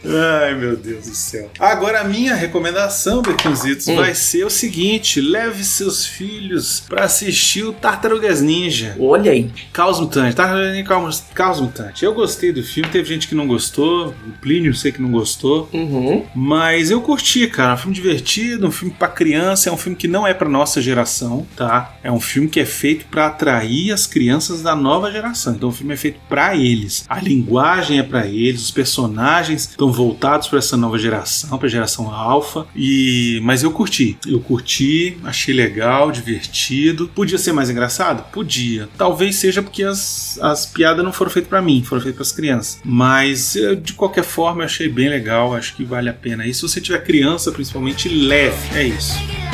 Ai, 0.10 0.56
meu 0.56 0.76
Deus 0.76 1.08
do 1.08 1.16
céu. 1.16 1.50
Agora 1.60 2.02
a 2.02 2.04
minha 2.04 2.34
recomendação, 2.36 3.22
Beconzitos, 3.22 3.88
Hum. 3.88 3.96
vai 3.96 4.14
ser 4.16 4.46
o 4.46 4.50
seguinte: 4.50 5.22
leve 5.22 5.64
seus 5.64 6.06
filhos 6.06 6.84
pra 6.88 7.04
assistir 7.06 7.64
o 7.64 7.74
Tartarugas 7.74 8.42
Ninja. 8.42 8.96
Olha 9.00 9.32
aí. 9.32 9.50
Caos 9.72 10.00
Mutante, 10.00 10.36
Tartarugas 10.36 10.72
Ninja 10.74 10.84
Caos, 10.88 11.24
Caos 11.34 11.62
Mutante. 11.62 12.04
Eu 12.06 12.14
gostei 12.14 12.52
do 12.52 12.64
filme, 12.64 12.90
teve 12.90 13.08
gente 13.08 13.28
que 13.28 13.36
não 13.36 13.48
gostou, 13.48 14.10
o 14.28 14.32
Plínio 14.42 14.70
eu 14.72 14.76
sei 14.76 14.92
que 14.92 15.02
não 15.02 15.12
gostou. 15.12 15.70
Uhum. 15.74 16.26
Mas 16.36 16.90
eu 16.92 17.02
curti, 17.02 17.48
cara. 17.48 17.72
É 17.72 17.76
um 17.76 17.78
filme 17.78 17.96
divertido, 17.96 18.68
um 18.68 18.72
filme 18.72 18.94
pra 18.98 19.08
criança, 19.08 19.70
é 19.70 19.72
um 19.72 19.78
filme 19.78 19.96
que 19.96 20.08
não 20.08 20.26
é 20.26 20.34
pra 20.34 20.50
nossa 20.50 20.82
geração, 20.82 21.46
tá? 21.56 21.96
É 22.04 22.12
um 22.12 22.20
filme 22.20 22.48
que 22.50 22.60
é 22.60 22.66
feito 22.66 23.06
pra 23.06 23.28
atrair 23.28 23.92
as 23.92 24.08
crianças 24.08 24.62
da 24.62 24.76
nova 24.76 25.12
geração. 25.12 25.54
Então 25.54 25.70
o 25.70 25.72
filme 25.72 25.94
é 25.94 25.98
feito 25.98 26.20
pra 26.28 26.56
eles. 26.56 27.06
A 27.10 27.20
linguagem 27.20 28.00
é 28.00 28.04
pra 28.04 28.26
eles, 28.28 28.62
os 28.64 28.72
personagens 28.72 29.70
estão 29.70 29.92
voltados 30.00 30.48
pra 30.48 30.60
essa 30.60 30.78
nova 30.78 30.98
geração, 30.98 31.58
pra 31.58 31.68
geração 31.68 32.10
alfa. 32.10 32.66
E 32.74 33.42
mas 33.44 33.64
eu 33.64 33.72
curti. 33.72 34.18
Eu 34.26 34.40
curti, 34.40 35.18
achei 35.26 35.54
legal, 35.54 36.10
divertido. 36.10 37.10
Podia 37.10 37.38
ser 37.38 37.52
mais 37.52 37.70
engraçado? 37.70 38.24
Podia. 38.32 38.88
Talvez 38.98 39.36
seja 39.36 39.62
porque 39.62 39.84
as, 39.84 40.40
as 40.42 40.66
piadas 40.66 41.04
não 41.04 41.12
foram 41.12 41.30
feitas 41.30 41.50
pra 41.50 41.62
mim, 41.62 41.84
foram 41.84 42.02
feitas 42.02 42.18
pras 42.18 42.32
crianças. 42.32 42.80
Mas 42.84 43.56
eu, 43.56 43.76
de 43.76 43.94
qualquer 43.94 44.24
forma 44.24 44.62
eu 44.62 44.66
achei 44.66 44.88
bem 44.88 45.10
legal, 45.10 45.54
acho 45.54 45.76
que 45.76 45.84
vale 45.84 46.10
a 46.10 46.14
pena. 46.14 46.48
E 46.48 46.54
se 46.54 46.62
você 46.62 46.80
tiver 46.80 47.04
criança, 47.04 47.52
principalmente, 47.52 48.08
leve. 48.08 48.78
É 48.78 48.84
isso. 48.84 49.49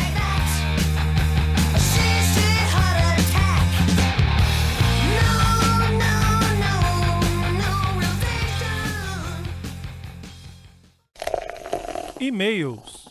E-mails. 12.22 13.05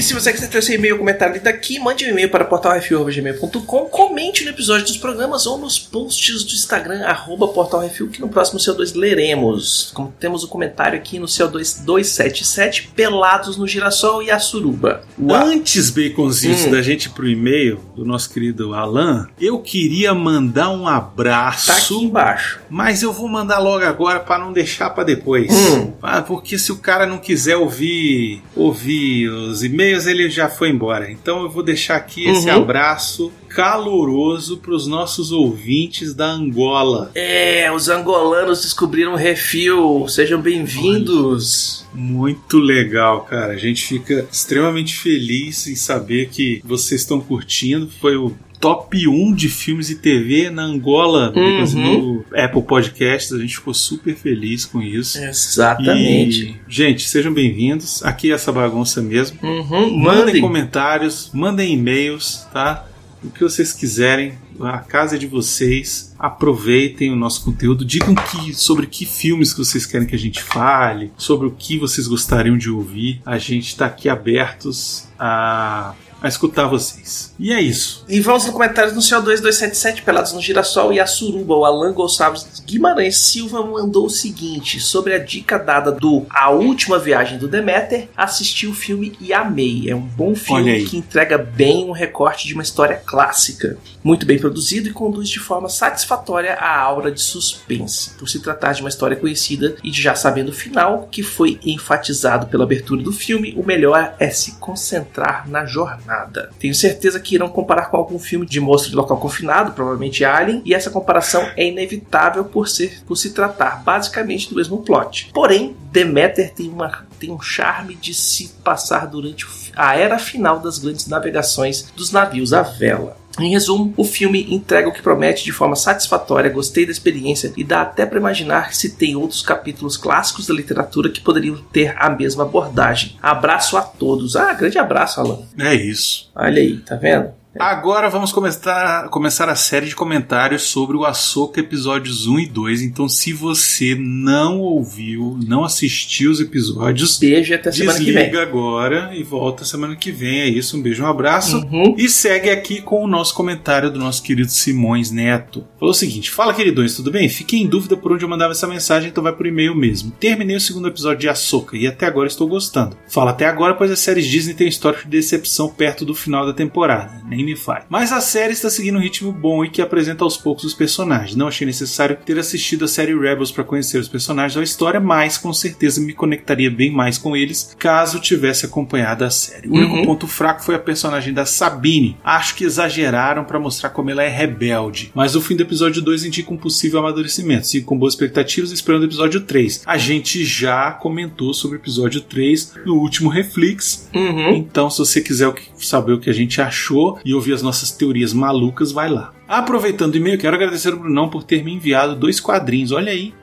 E 0.00 0.02
se 0.02 0.14
você 0.14 0.32
quiser 0.32 0.48
ter 0.48 0.62
seu 0.62 0.76
e-mail 0.76 0.96
comentário 0.96 1.34
lido 1.34 1.46
aqui, 1.46 1.78
mande 1.78 2.06
um 2.06 2.08
e-mail 2.08 2.30
para 2.30 2.42
portalrefil.gmail.com, 2.46 3.84
comente 3.90 4.44
no 4.44 4.48
episódio 4.48 4.86
dos 4.86 4.96
programas 4.96 5.46
ou 5.46 5.58
nos 5.58 5.78
posts 5.78 6.42
do 6.42 6.54
Instagram, 6.54 7.04
arroba 7.04 7.48
portalrefil, 7.48 8.08
que 8.08 8.18
no 8.18 8.30
próximo 8.30 8.58
CO2 8.58 8.94
leremos. 8.96 9.90
Como 9.92 10.10
temos 10.18 10.42
o 10.42 10.48
comentário 10.48 10.98
aqui 10.98 11.18
no 11.18 11.26
CO2 11.26 11.84
277, 11.84 12.92
Pelados 12.96 13.58
no 13.58 13.68
Girassol 13.68 14.22
e 14.22 14.30
a 14.30 14.38
Suruba. 14.38 15.02
Antes, 15.28 15.90
Baconzitos, 15.90 16.64
Hum. 16.64 16.70
da 16.70 16.80
gente 16.80 17.04
ir 17.04 17.10
pro 17.10 17.28
e-mail 17.28 17.78
do 17.94 18.02
nosso 18.02 18.32
querido 18.32 18.72
Alan, 18.72 19.28
eu 19.38 19.58
queria 19.58 20.14
mandar 20.14 20.70
um 20.70 20.88
abraço. 20.88 21.66
Tá 21.66 21.76
aqui 21.76 21.94
embaixo. 22.02 22.58
Mas 22.70 23.02
eu 23.02 23.12
vou 23.12 23.28
mandar 23.28 23.58
logo 23.58 23.84
agora 23.84 24.18
pra 24.18 24.38
não 24.38 24.50
deixar 24.50 24.88
pra 24.88 25.04
depois. 25.04 25.52
Hum. 25.52 25.92
Ah, 26.00 26.22
porque 26.22 26.56
se 26.58 26.72
o 26.72 26.78
cara 26.78 27.04
não 27.04 27.18
quiser 27.18 27.56
ouvir 27.58 28.42
ouvir 28.56 29.28
os 29.28 29.62
e-mails, 29.62 29.89
ele 30.06 30.28
já 30.30 30.48
foi 30.48 30.70
embora. 30.70 31.10
Então 31.10 31.42
eu 31.42 31.50
vou 31.50 31.62
deixar 31.62 31.96
aqui 31.96 32.28
esse 32.28 32.48
Uhum. 32.48 32.56
abraço 32.56 33.32
caloroso 33.48 34.58
pros 34.58 34.86
nossos 34.86 35.32
ouvintes 35.32 36.14
da 36.14 36.26
Angola. 36.26 37.10
É, 37.14 37.70
os 37.72 37.88
angolanos 37.88 38.62
descobriram 38.62 39.12
o 39.12 39.16
refil. 39.16 40.06
Sejam 40.08 40.40
bem-vindos. 40.40 41.84
Muito 41.92 42.58
legal, 42.58 43.22
cara. 43.22 43.52
A 43.52 43.56
gente 43.56 43.84
fica 43.84 44.26
extremamente 44.30 44.94
feliz 44.96 45.66
em 45.66 45.74
saber 45.74 46.28
que 46.28 46.60
vocês 46.64 47.00
estão 47.00 47.20
curtindo. 47.20 47.88
Foi 48.00 48.16
o 48.16 48.34
top 48.60 49.08
1 49.08 49.32
de 49.34 49.48
filmes 49.48 49.88
e 49.88 49.94
TV 49.96 50.50
na 50.50 50.62
Angola 50.62 51.32
Uhum. 51.34 52.24
no 52.24 52.24
Apple 52.36 52.62
Podcasts. 52.62 53.32
A 53.32 53.38
gente 53.38 53.56
ficou 53.56 53.72
super 53.72 54.14
feliz 54.14 54.66
com 54.66 54.82
isso. 54.82 55.18
Exatamente. 55.18 56.42
E, 56.42 56.56
gente, 56.68 57.08
sejam 57.08 57.32
bem-vindos. 57.32 58.04
Aqui 58.04 58.30
é 58.30 58.34
essa 58.34 58.52
bagunça 58.52 59.00
mesmo. 59.00 59.38
Uhum. 59.42 59.96
Mandem 59.98 60.24
Mandem. 60.26 60.40
comentários, 60.42 61.30
mandem 61.32 61.72
e-mails, 61.72 62.46
tá? 62.52 62.86
O 63.24 63.30
que 63.30 63.42
vocês 63.42 63.72
quiserem, 63.72 64.32
a 64.60 64.78
casa 64.78 65.16
é 65.16 65.18
de 65.18 65.26
vocês. 65.26 66.14
Aproveitem 66.18 67.10
o 67.10 67.16
nosso 67.16 67.42
conteúdo, 67.44 67.84
digam 67.84 68.14
que, 68.14 68.52
sobre 68.54 68.86
que 68.86 69.04
filmes 69.06 69.52
que 69.52 69.58
vocês 69.58 69.86
querem 69.86 70.06
que 70.06 70.14
a 70.14 70.18
gente 70.18 70.42
fale, 70.42 71.10
sobre 71.16 71.46
o 71.46 71.50
que 71.50 71.78
vocês 71.78 72.06
gostariam 72.06 72.56
de 72.58 72.70
ouvir. 72.70 73.20
A 73.24 73.38
gente 73.38 73.68
está 73.68 73.86
aqui 73.86 74.08
abertos 74.08 75.06
a, 75.18 75.94
a 76.22 76.28
escutar 76.28 76.66
vocês. 76.66 77.34
E 77.38 77.52
é 77.52 77.60
isso. 77.60 78.04
E 78.08 78.20
vamos 78.20 78.44
no 78.44 78.52
comentário 78.52 78.92
no 78.94 79.00
CO2 79.00 79.40
277, 79.40 80.02
Pelados 80.02 80.32
no 80.32 80.40
Girassol 80.40 80.92
e 80.92 81.00
a 81.00 81.06
Suruba. 81.06 81.54
O 81.54 81.64
Alan 81.64 81.92
Gonçalves 81.92 82.62
Guimarães 82.66 83.18
Silva 83.18 83.62
mandou 83.64 84.06
o 84.06 84.10
seguinte: 84.10 84.80
sobre 84.80 85.14
a 85.14 85.18
dica 85.18 85.58
dada 85.58 85.90
do 85.90 86.26
A 86.28 86.50
Última 86.50 86.98
Viagem 86.98 87.38
do 87.38 87.48
Deméter, 87.48 88.08
assisti 88.16 88.66
o 88.66 88.74
filme 88.74 89.16
e 89.20 89.32
amei. 89.32 89.88
É 89.88 89.94
um 89.94 90.00
bom 90.00 90.34
filme 90.34 90.84
que 90.84 90.96
entrega 90.96 91.38
bem 91.38 91.84
um 91.84 91.92
recorte 91.92 92.46
de 92.46 92.54
uma 92.54 92.62
história 92.62 92.96
clássica. 92.96 93.78
Muito 94.02 94.26
bem 94.26 94.38
produzido 94.38 94.88
e 94.88 94.92
conduz 94.92 95.28
de 95.28 95.38
forma 95.38 95.68
satisfatória 95.68 96.54
a 96.54 96.78
aura 96.78 97.10
de 97.10 97.20
suspense. 97.20 98.10
Por 98.18 98.28
se 98.28 98.40
tratar 98.40 98.72
de 98.72 98.82
uma 98.82 98.88
história 98.88 99.16
conhecida 99.16 99.76
e 99.82 99.90
de 99.90 100.00
já 100.00 100.14
sabendo 100.14 100.50
o 100.50 100.54
final, 100.54 101.08
que 101.10 101.22
foi 101.22 101.58
enfatizado 101.64 102.46
pela 102.46 102.64
abertura 102.64 103.02
do 103.02 103.12
filme, 103.12 103.54
o 103.56 103.64
melhor 103.64 104.14
é 104.18 104.30
se 104.30 104.52
concentrar 104.52 105.48
na 105.48 105.64
jornada. 105.64 106.09
Tenho 106.58 106.74
certeza 106.74 107.20
que 107.20 107.34
irão 107.34 107.48
comparar 107.48 107.90
com 107.90 107.96
algum 107.96 108.18
filme 108.18 108.46
de 108.46 108.60
monstro 108.60 108.90
de 108.90 108.96
local 108.96 109.18
confinado, 109.18 109.72
provavelmente 109.72 110.24
Alien, 110.24 110.62
e 110.64 110.74
essa 110.74 110.90
comparação 110.90 111.48
é 111.56 111.66
inevitável 111.66 112.44
por, 112.44 112.68
ser, 112.68 113.02
por 113.06 113.16
se 113.16 113.30
tratar 113.32 113.82
basicamente 113.82 114.48
do 114.48 114.56
mesmo 114.56 114.82
plot. 114.82 115.30
Porém, 115.32 115.76
Demeter 115.92 116.52
tem, 116.52 116.68
uma, 116.68 117.04
tem 117.18 117.30
um 117.30 117.40
charme 117.40 117.94
de 117.94 118.14
se 118.14 118.48
passar 118.64 119.06
durante 119.06 119.46
a 119.76 119.96
era 119.96 120.18
final 120.18 120.58
das 120.58 120.78
grandes 120.78 121.06
navegações 121.06 121.90
dos 121.96 122.12
navios 122.12 122.52
à 122.52 122.62
vela. 122.62 123.19
Em 123.42 123.50
resumo, 123.50 123.92
o 123.96 124.04
filme 124.04 124.46
entrega 124.50 124.88
o 124.88 124.92
que 124.92 125.02
promete 125.02 125.44
de 125.44 125.52
forma 125.52 125.76
satisfatória, 125.76 126.50
gostei 126.50 126.84
da 126.84 126.92
experiência 126.92 127.52
e 127.56 127.64
dá 127.64 127.82
até 127.82 128.04
para 128.04 128.18
imaginar 128.18 128.74
se 128.74 128.96
tem 128.96 129.16
outros 129.16 129.42
capítulos 129.42 129.96
clássicos 129.96 130.46
da 130.46 130.54
literatura 130.54 131.10
que 131.10 131.20
poderiam 131.20 131.56
ter 131.72 131.94
a 131.96 132.10
mesma 132.10 132.44
abordagem. 132.44 133.16
Abraço 133.22 133.76
a 133.76 133.82
todos. 133.82 134.36
Ah, 134.36 134.52
grande 134.52 134.78
abraço, 134.78 135.20
Alan. 135.20 135.40
É 135.58 135.74
isso. 135.74 136.30
Olha 136.34 136.60
aí, 136.60 136.78
tá 136.78 136.96
vendo? 136.96 137.39
Agora 137.58 138.08
vamos 138.08 138.30
começar, 138.32 139.08
começar 139.08 139.48
a 139.48 139.56
série 139.56 139.88
de 139.88 139.96
comentários 139.96 140.62
sobre 140.62 140.96
o 140.96 141.04
Ahsoka 141.04 141.58
episódios 141.58 142.28
1 142.28 142.38
e 142.38 142.46
2. 142.46 142.82
Então, 142.82 143.08
se 143.08 143.32
você 143.32 143.96
não 143.98 144.60
ouviu, 144.60 145.36
não 145.44 145.64
assistiu 145.64 146.30
os 146.30 146.40
episódios, 146.40 147.18
Beijo 147.18 147.52
até 147.52 147.72
semana 147.72 147.98
que 147.98 148.04
vem. 148.04 148.14
desliga 148.14 148.42
agora 148.42 149.10
e 149.14 149.24
volta 149.24 149.64
semana 149.64 149.96
que 149.96 150.12
vem. 150.12 150.42
É 150.42 150.48
isso, 150.48 150.76
um 150.76 150.82
beijo, 150.82 151.02
um 151.02 151.06
abraço. 151.06 151.58
Uhum. 151.58 151.96
E 151.98 152.08
segue 152.08 152.50
aqui 152.50 152.80
com 152.80 153.02
o 153.02 153.08
nosso 153.08 153.34
comentário 153.34 153.90
do 153.90 153.98
nosso 153.98 154.22
querido 154.22 154.50
Simões 154.50 155.10
Neto. 155.10 155.66
Falou 155.78 155.90
o 155.90 155.94
seguinte: 155.94 156.30
Fala, 156.30 156.54
queridões, 156.54 156.94
tudo 156.94 157.10
bem? 157.10 157.28
Fiquei 157.28 157.58
em 157.58 157.66
dúvida 157.66 157.96
por 157.96 158.12
onde 158.12 158.24
eu 158.24 158.28
mandava 158.28 158.52
essa 158.52 158.68
mensagem, 158.68 159.10
então 159.10 159.24
vai 159.24 159.32
por 159.32 159.46
e-mail 159.46 159.74
mesmo. 159.74 160.12
Terminei 160.20 160.54
o 160.54 160.60
segundo 160.60 160.86
episódio 160.86 161.18
de 161.18 161.28
Ahsoka 161.28 161.76
e 161.76 161.88
até 161.88 162.06
agora 162.06 162.28
estou 162.28 162.46
gostando. 162.46 162.96
Fala 163.08 163.32
até 163.32 163.46
agora, 163.46 163.74
pois 163.74 163.90
as 163.90 163.98
séries 163.98 164.26
Disney 164.26 164.54
têm 164.54 164.68
histórico 164.68 165.04
de 165.04 165.10
decepção 165.10 165.68
perto 165.68 166.04
do 166.04 166.14
final 166.14 166.46
da 166.46 166.52
temporada. 166.52 167.20
Nem 167.26 167.39
anime 167.40 167.56
faz. 167.56 167.84
Mas 167.88 168.12
a 168.12 168.20
série 168.20 168.52
está 168.52 168.68
seguindo 168.70 168.96
um 168.98 169.00
ritmo 169.02 169.32
bom 169.32 169.64
e 169.64 169.70
que 169.70 169.80
apresenta 169.82 170.24
aos 170.24 170.36
poucos 170.36 170.64
os 170.64 170.74
personagens. 170.74 171.34
Não 171.36 171.48
achei 171.48 171.66
necessário 171.66 172.16
ter 172.24 172.38
assistido 172.38 172.84
a 172.84 172.88
série 172.88 173.18
Rebels 173.18 173.50
para 173.50 173.64
conhecer 173.64 173.98
os 173.98 174.08
personagens 174.08 174.54
da 174.54 174.62
história, 174.62 175.00
mas 175.00 175.38
com 175.38 175.52
certeza 175.52 176.00
me 176.00 176.12
conectaria 176.12 176.70
bem 176.70 176.90
mais 176.90 177.16
com 177.18 177.36
eles 177.36 177.74
caso 177.78 178.20
tivesse 178.20 178.66
acompanhado 178.66 179.24
a 179.24 179.30
série. 179.30 179.68
O 179.68 179.74
único 179.74 179.94
Uhum. 179.96 180.04
ponto 180.04 180.26
fraco 180.26 180.62
foi 180.62 180.74
a 180.74 180.78
personagem 180.78 181.32
da 181.32 181.46
Sabine. 181.46 182.16
Acho 182.24 182.54
que 182.54 182.64
exageraram 182.64 183.44
para 183.44 183.58
mostrar 183.58 183.90
como 183.90 184.10
ela 184.10 184.22
é 184.22 184.28
rebelde, 184.28 185.10
mas 185.14 185.34
o 185.36 185.40
fim 185.40 185.56
do 185.56 185.62
episódio 185.62 186.02
2 186.02 186.24
indica 186.24 186.52
um 186.52 186.56
possível 186.56 186.98
amadurecimento. 187.00 187.66
Sigo 187.66 187.86
com 187.86 187.98
boas 187.98 188.14
expectativas 188.14 188.70
esperando 188.72 189.02
o 189.02 189.06
episódio 189.06 189.40
3. 189.42 189.82
A 189.86 189.96
gente 189.98 190.44
já 190.44 190.90
comentou 190.92 191.52
sobre 191.54 191.76
o 191.76 191.80
episódio 191.80 192.20
3 192.20 192.74
no 192.84 192.94
último 192.96 193.28
Reflex, 193.30 194.08
Uhum. 194.14 194.50
então, 194.54 194.90
se 194.90 194.98
você 194.98 195.20
quiser 195.20 195.48
o 195.48 195.52
que- 195.52 195.69
saber 195.86 196.12
o 196.12 196.20
que 196.20 196.30
a 196.30 196.34
gente 196.34 196.60
achou 196.60 197.18
e 197.24 197.34
ouvir 197.34 197.52
as 197.52 197.62
nossas 197.62 197.90
teorias 197.90 198.32
malucas, 198.32 198.92
vai 198.92 199.08
lá. 199.08 199.32
Aproveitando 199.48 200.14
o 200.14 200.16
e-mail, 200.16 200.38
quero 200.38 200.56
agradecer 200.56 200.92
ao 200.92 200.98
Brunão 200.98 201.28
por 201.28 201.42
ter 201.42 201.64
me 201.64 201.72
enviado 201.72 202.14
dois 202.14 202.40
quadrinhos. 202.40 202.92
Olha 202.92 203.12
aí: 203.12 203.34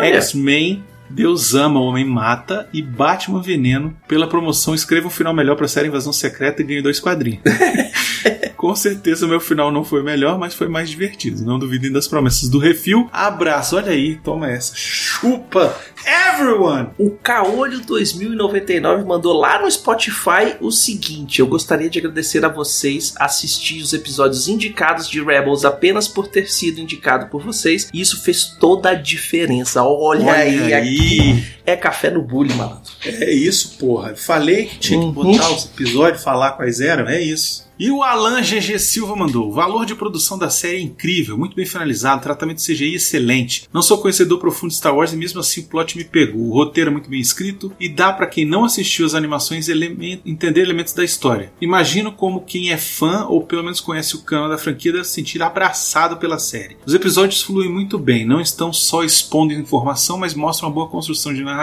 X-Men, 0.00 0.82
Deus 1.10 1.54
Ama, 1.54 1.80
Homem 1.80 2.04
Mata 2.04 2.68
e 2.72 2.82
Batman 2.82 3.42
Veneno. 3.42 3.96
Pela 4.06 4.26
promoção, 4.26 4.74
escreva 4.74 5.06
um 5.06 5.10
final 5.10 5.34
melhor 5.34 5.56
para 5.56 5.66
a 5.66 5.68
série 5.68 5.88
Invasão 5.88 6.12
Secreta 6.12 6.62
e 6.62 6.64
ganhe 6.64 6.82
dois 6.82 7.00
quadrinhos. 7.00 7.40
Com 8.56 8.74
certeza 8.74 9.26
meu 9.26 9.40
final 9.40 9.70
não 9.70 9.84
foi 9.84 10.02
melhor, 10.02 10.38
mas 10.38 10.54
foi 10.54 10.68
mais 10.68 10.90
divertido. 10.90 11.44
Não 11.44 11.58
duvidem 11.58 11.92
das 11.92 12.08
promessas 12.08 12.48
do 12.48 12.58
refil. 12.58 13.08
Abraço, 13.12 13.76
olha 13.76 13.92
aí, 13.92 14.16
toma 14.16 14.50
essa. 14.50 14.72
Chupa! 14.74 15.76
Everyone! 16.06 16.88
o 16.98 17.10
Caolho 17.10 17.80
2099 17.80 19.04
mandou 19.04 19.32
lá 19.32 19.60
no 19.60 19.70
Spotify 19.70 20.56
o 20.60 20.70
seguinte: 20.70 21.40
Eu 21.40 21.46
gostaria 21.46 21.88
de 21.88 21.98
agradecer 21.98 22.44
a 22.44 22.48
vocês 22.48 23.14
assistir 23.18 23.80
os 23.82 23.92
episódios 23.92 24.48
indicados 24.48 25.08
de 25.08 25.22
Rebels 25.22 25.64
apenas 25.64 26.08
por 26.08 26.28
ter 26.28 26.50
sido 26.50 26.80
indicado 26.80 27.26
por 27.26 27.42
vocês. 27.42 27.88
E 27.92 28.00
isso 28.00 28.22
fez 28.22 28.44
toda 28.44 28.90
a 28.90 28.94
diferença. 28.94 29.82
Olha, 29.82 30.32
aí, 30.32 30.72
aqui 30.72 31.57
é 31.70 31.76
café 31.76 32.10
no 32.10 32.22
bullying, 32.22 32.54
malandro. 32.54 32.90
É 33.04 33.32
isso, 33.32 33.76
porra. 33.78 34.14
Falei 34.16 34.66
que 34.66 34.78
tinha 34.78 34.98
que 34.98 35.06
Uhum. 35.06 35.12
botar 35.12 35.50
os 35.50 35.64
episódios, 35.66 36.22
falar 36.22 36.52
quais 36.52 36.80
eram. 36.80 37.08
É 37.08 37.20
isso. 37.22 37.66
E 37.78 37.92
o 37.92 38.02
Alan 38.02 38.42
GG 38.42 38.76
Silva 38.80 39.14
mandou: 39.14 39.48
o 39.48 39.52
valor 39.52 39.86
de 39.86 39.94
produção 39.94 40.36
da 40.36 40.50
série 40.50 40.78
é 40.78 40.80
incrível, 40.80 41.38
muito 41.38 41.54
bem 41.54 41.64
finalizado, 41.64 42.20
tratamento 42.20 42.60
CGI 42.60 42.96
excelente. 42.96 43.68
Não 43.72 43.82
sou 43.82 43.98
conhecedor 43.98 44.40
profundo 44.40 44.70
de 44.70 44.76
Star 44.76 44.96
Wars 44.96 45.12
e 45.12 45.16
mesmo 45.16 45.38
assim 45.38 45.60
o 45.60 45.64
plot 45.68 45.96
me 45.96 46.02
pegou. 46.02 46.40
O 46.48 46.52
roteiro 46.54 46.90
é 46.90 46.92
muito 46.92 47.08
bem 47.08 47.20
escrito 47.20 47.72
e 47.78 47.88
dá 47.88 48.12
pra 48.12 48.26
quem 48.26 48.44
não 48.44 48.64
assistiu 48.64 49.06
as 49.06 49.14
animações 49.14 49.68
elemen- 49.68 50.20
entender 50.26 50.62
elementos 50.62 50.92
da 50.92 51.04
história. 51.04 51.52
Imagino 51.60 52.10
como 52.10 52.40
quem 52.40 52.72
é 52.72 52.76
fã 52.76 53.26
ou 53.28 53.42
pelo 53.44 53.62
menos 53.62 53.80
conhece 53.80 54.16
o 54.16 54.22
cano 54.22 54.48
da 54.48 54.58
franquia 54.58 54.90
deve 54.90 55.04
se 55.04 55.12
sentir 55.12 55.40
abraçado 55.40 56.16
pela 56.16 56.40
série. 56.40 56.76
Os 56.84 56.94
episódios 56.94 57.42
fluem 57.42 57.70
muito 57.70 57.96
bem, 57.96 58.26
não 58.26 58.40
estão 58.40 58.72
só 58.72 59.04
expondo 59.04 59.52
informação, 59.52 60.18
mas 60.18 60.34
mostram 60.34 60.68
uma 60.68 60.74
boa 60.74 60.88
construção 60.88 61.32
de 61.32 61.44
narrativa, 61.44 61.57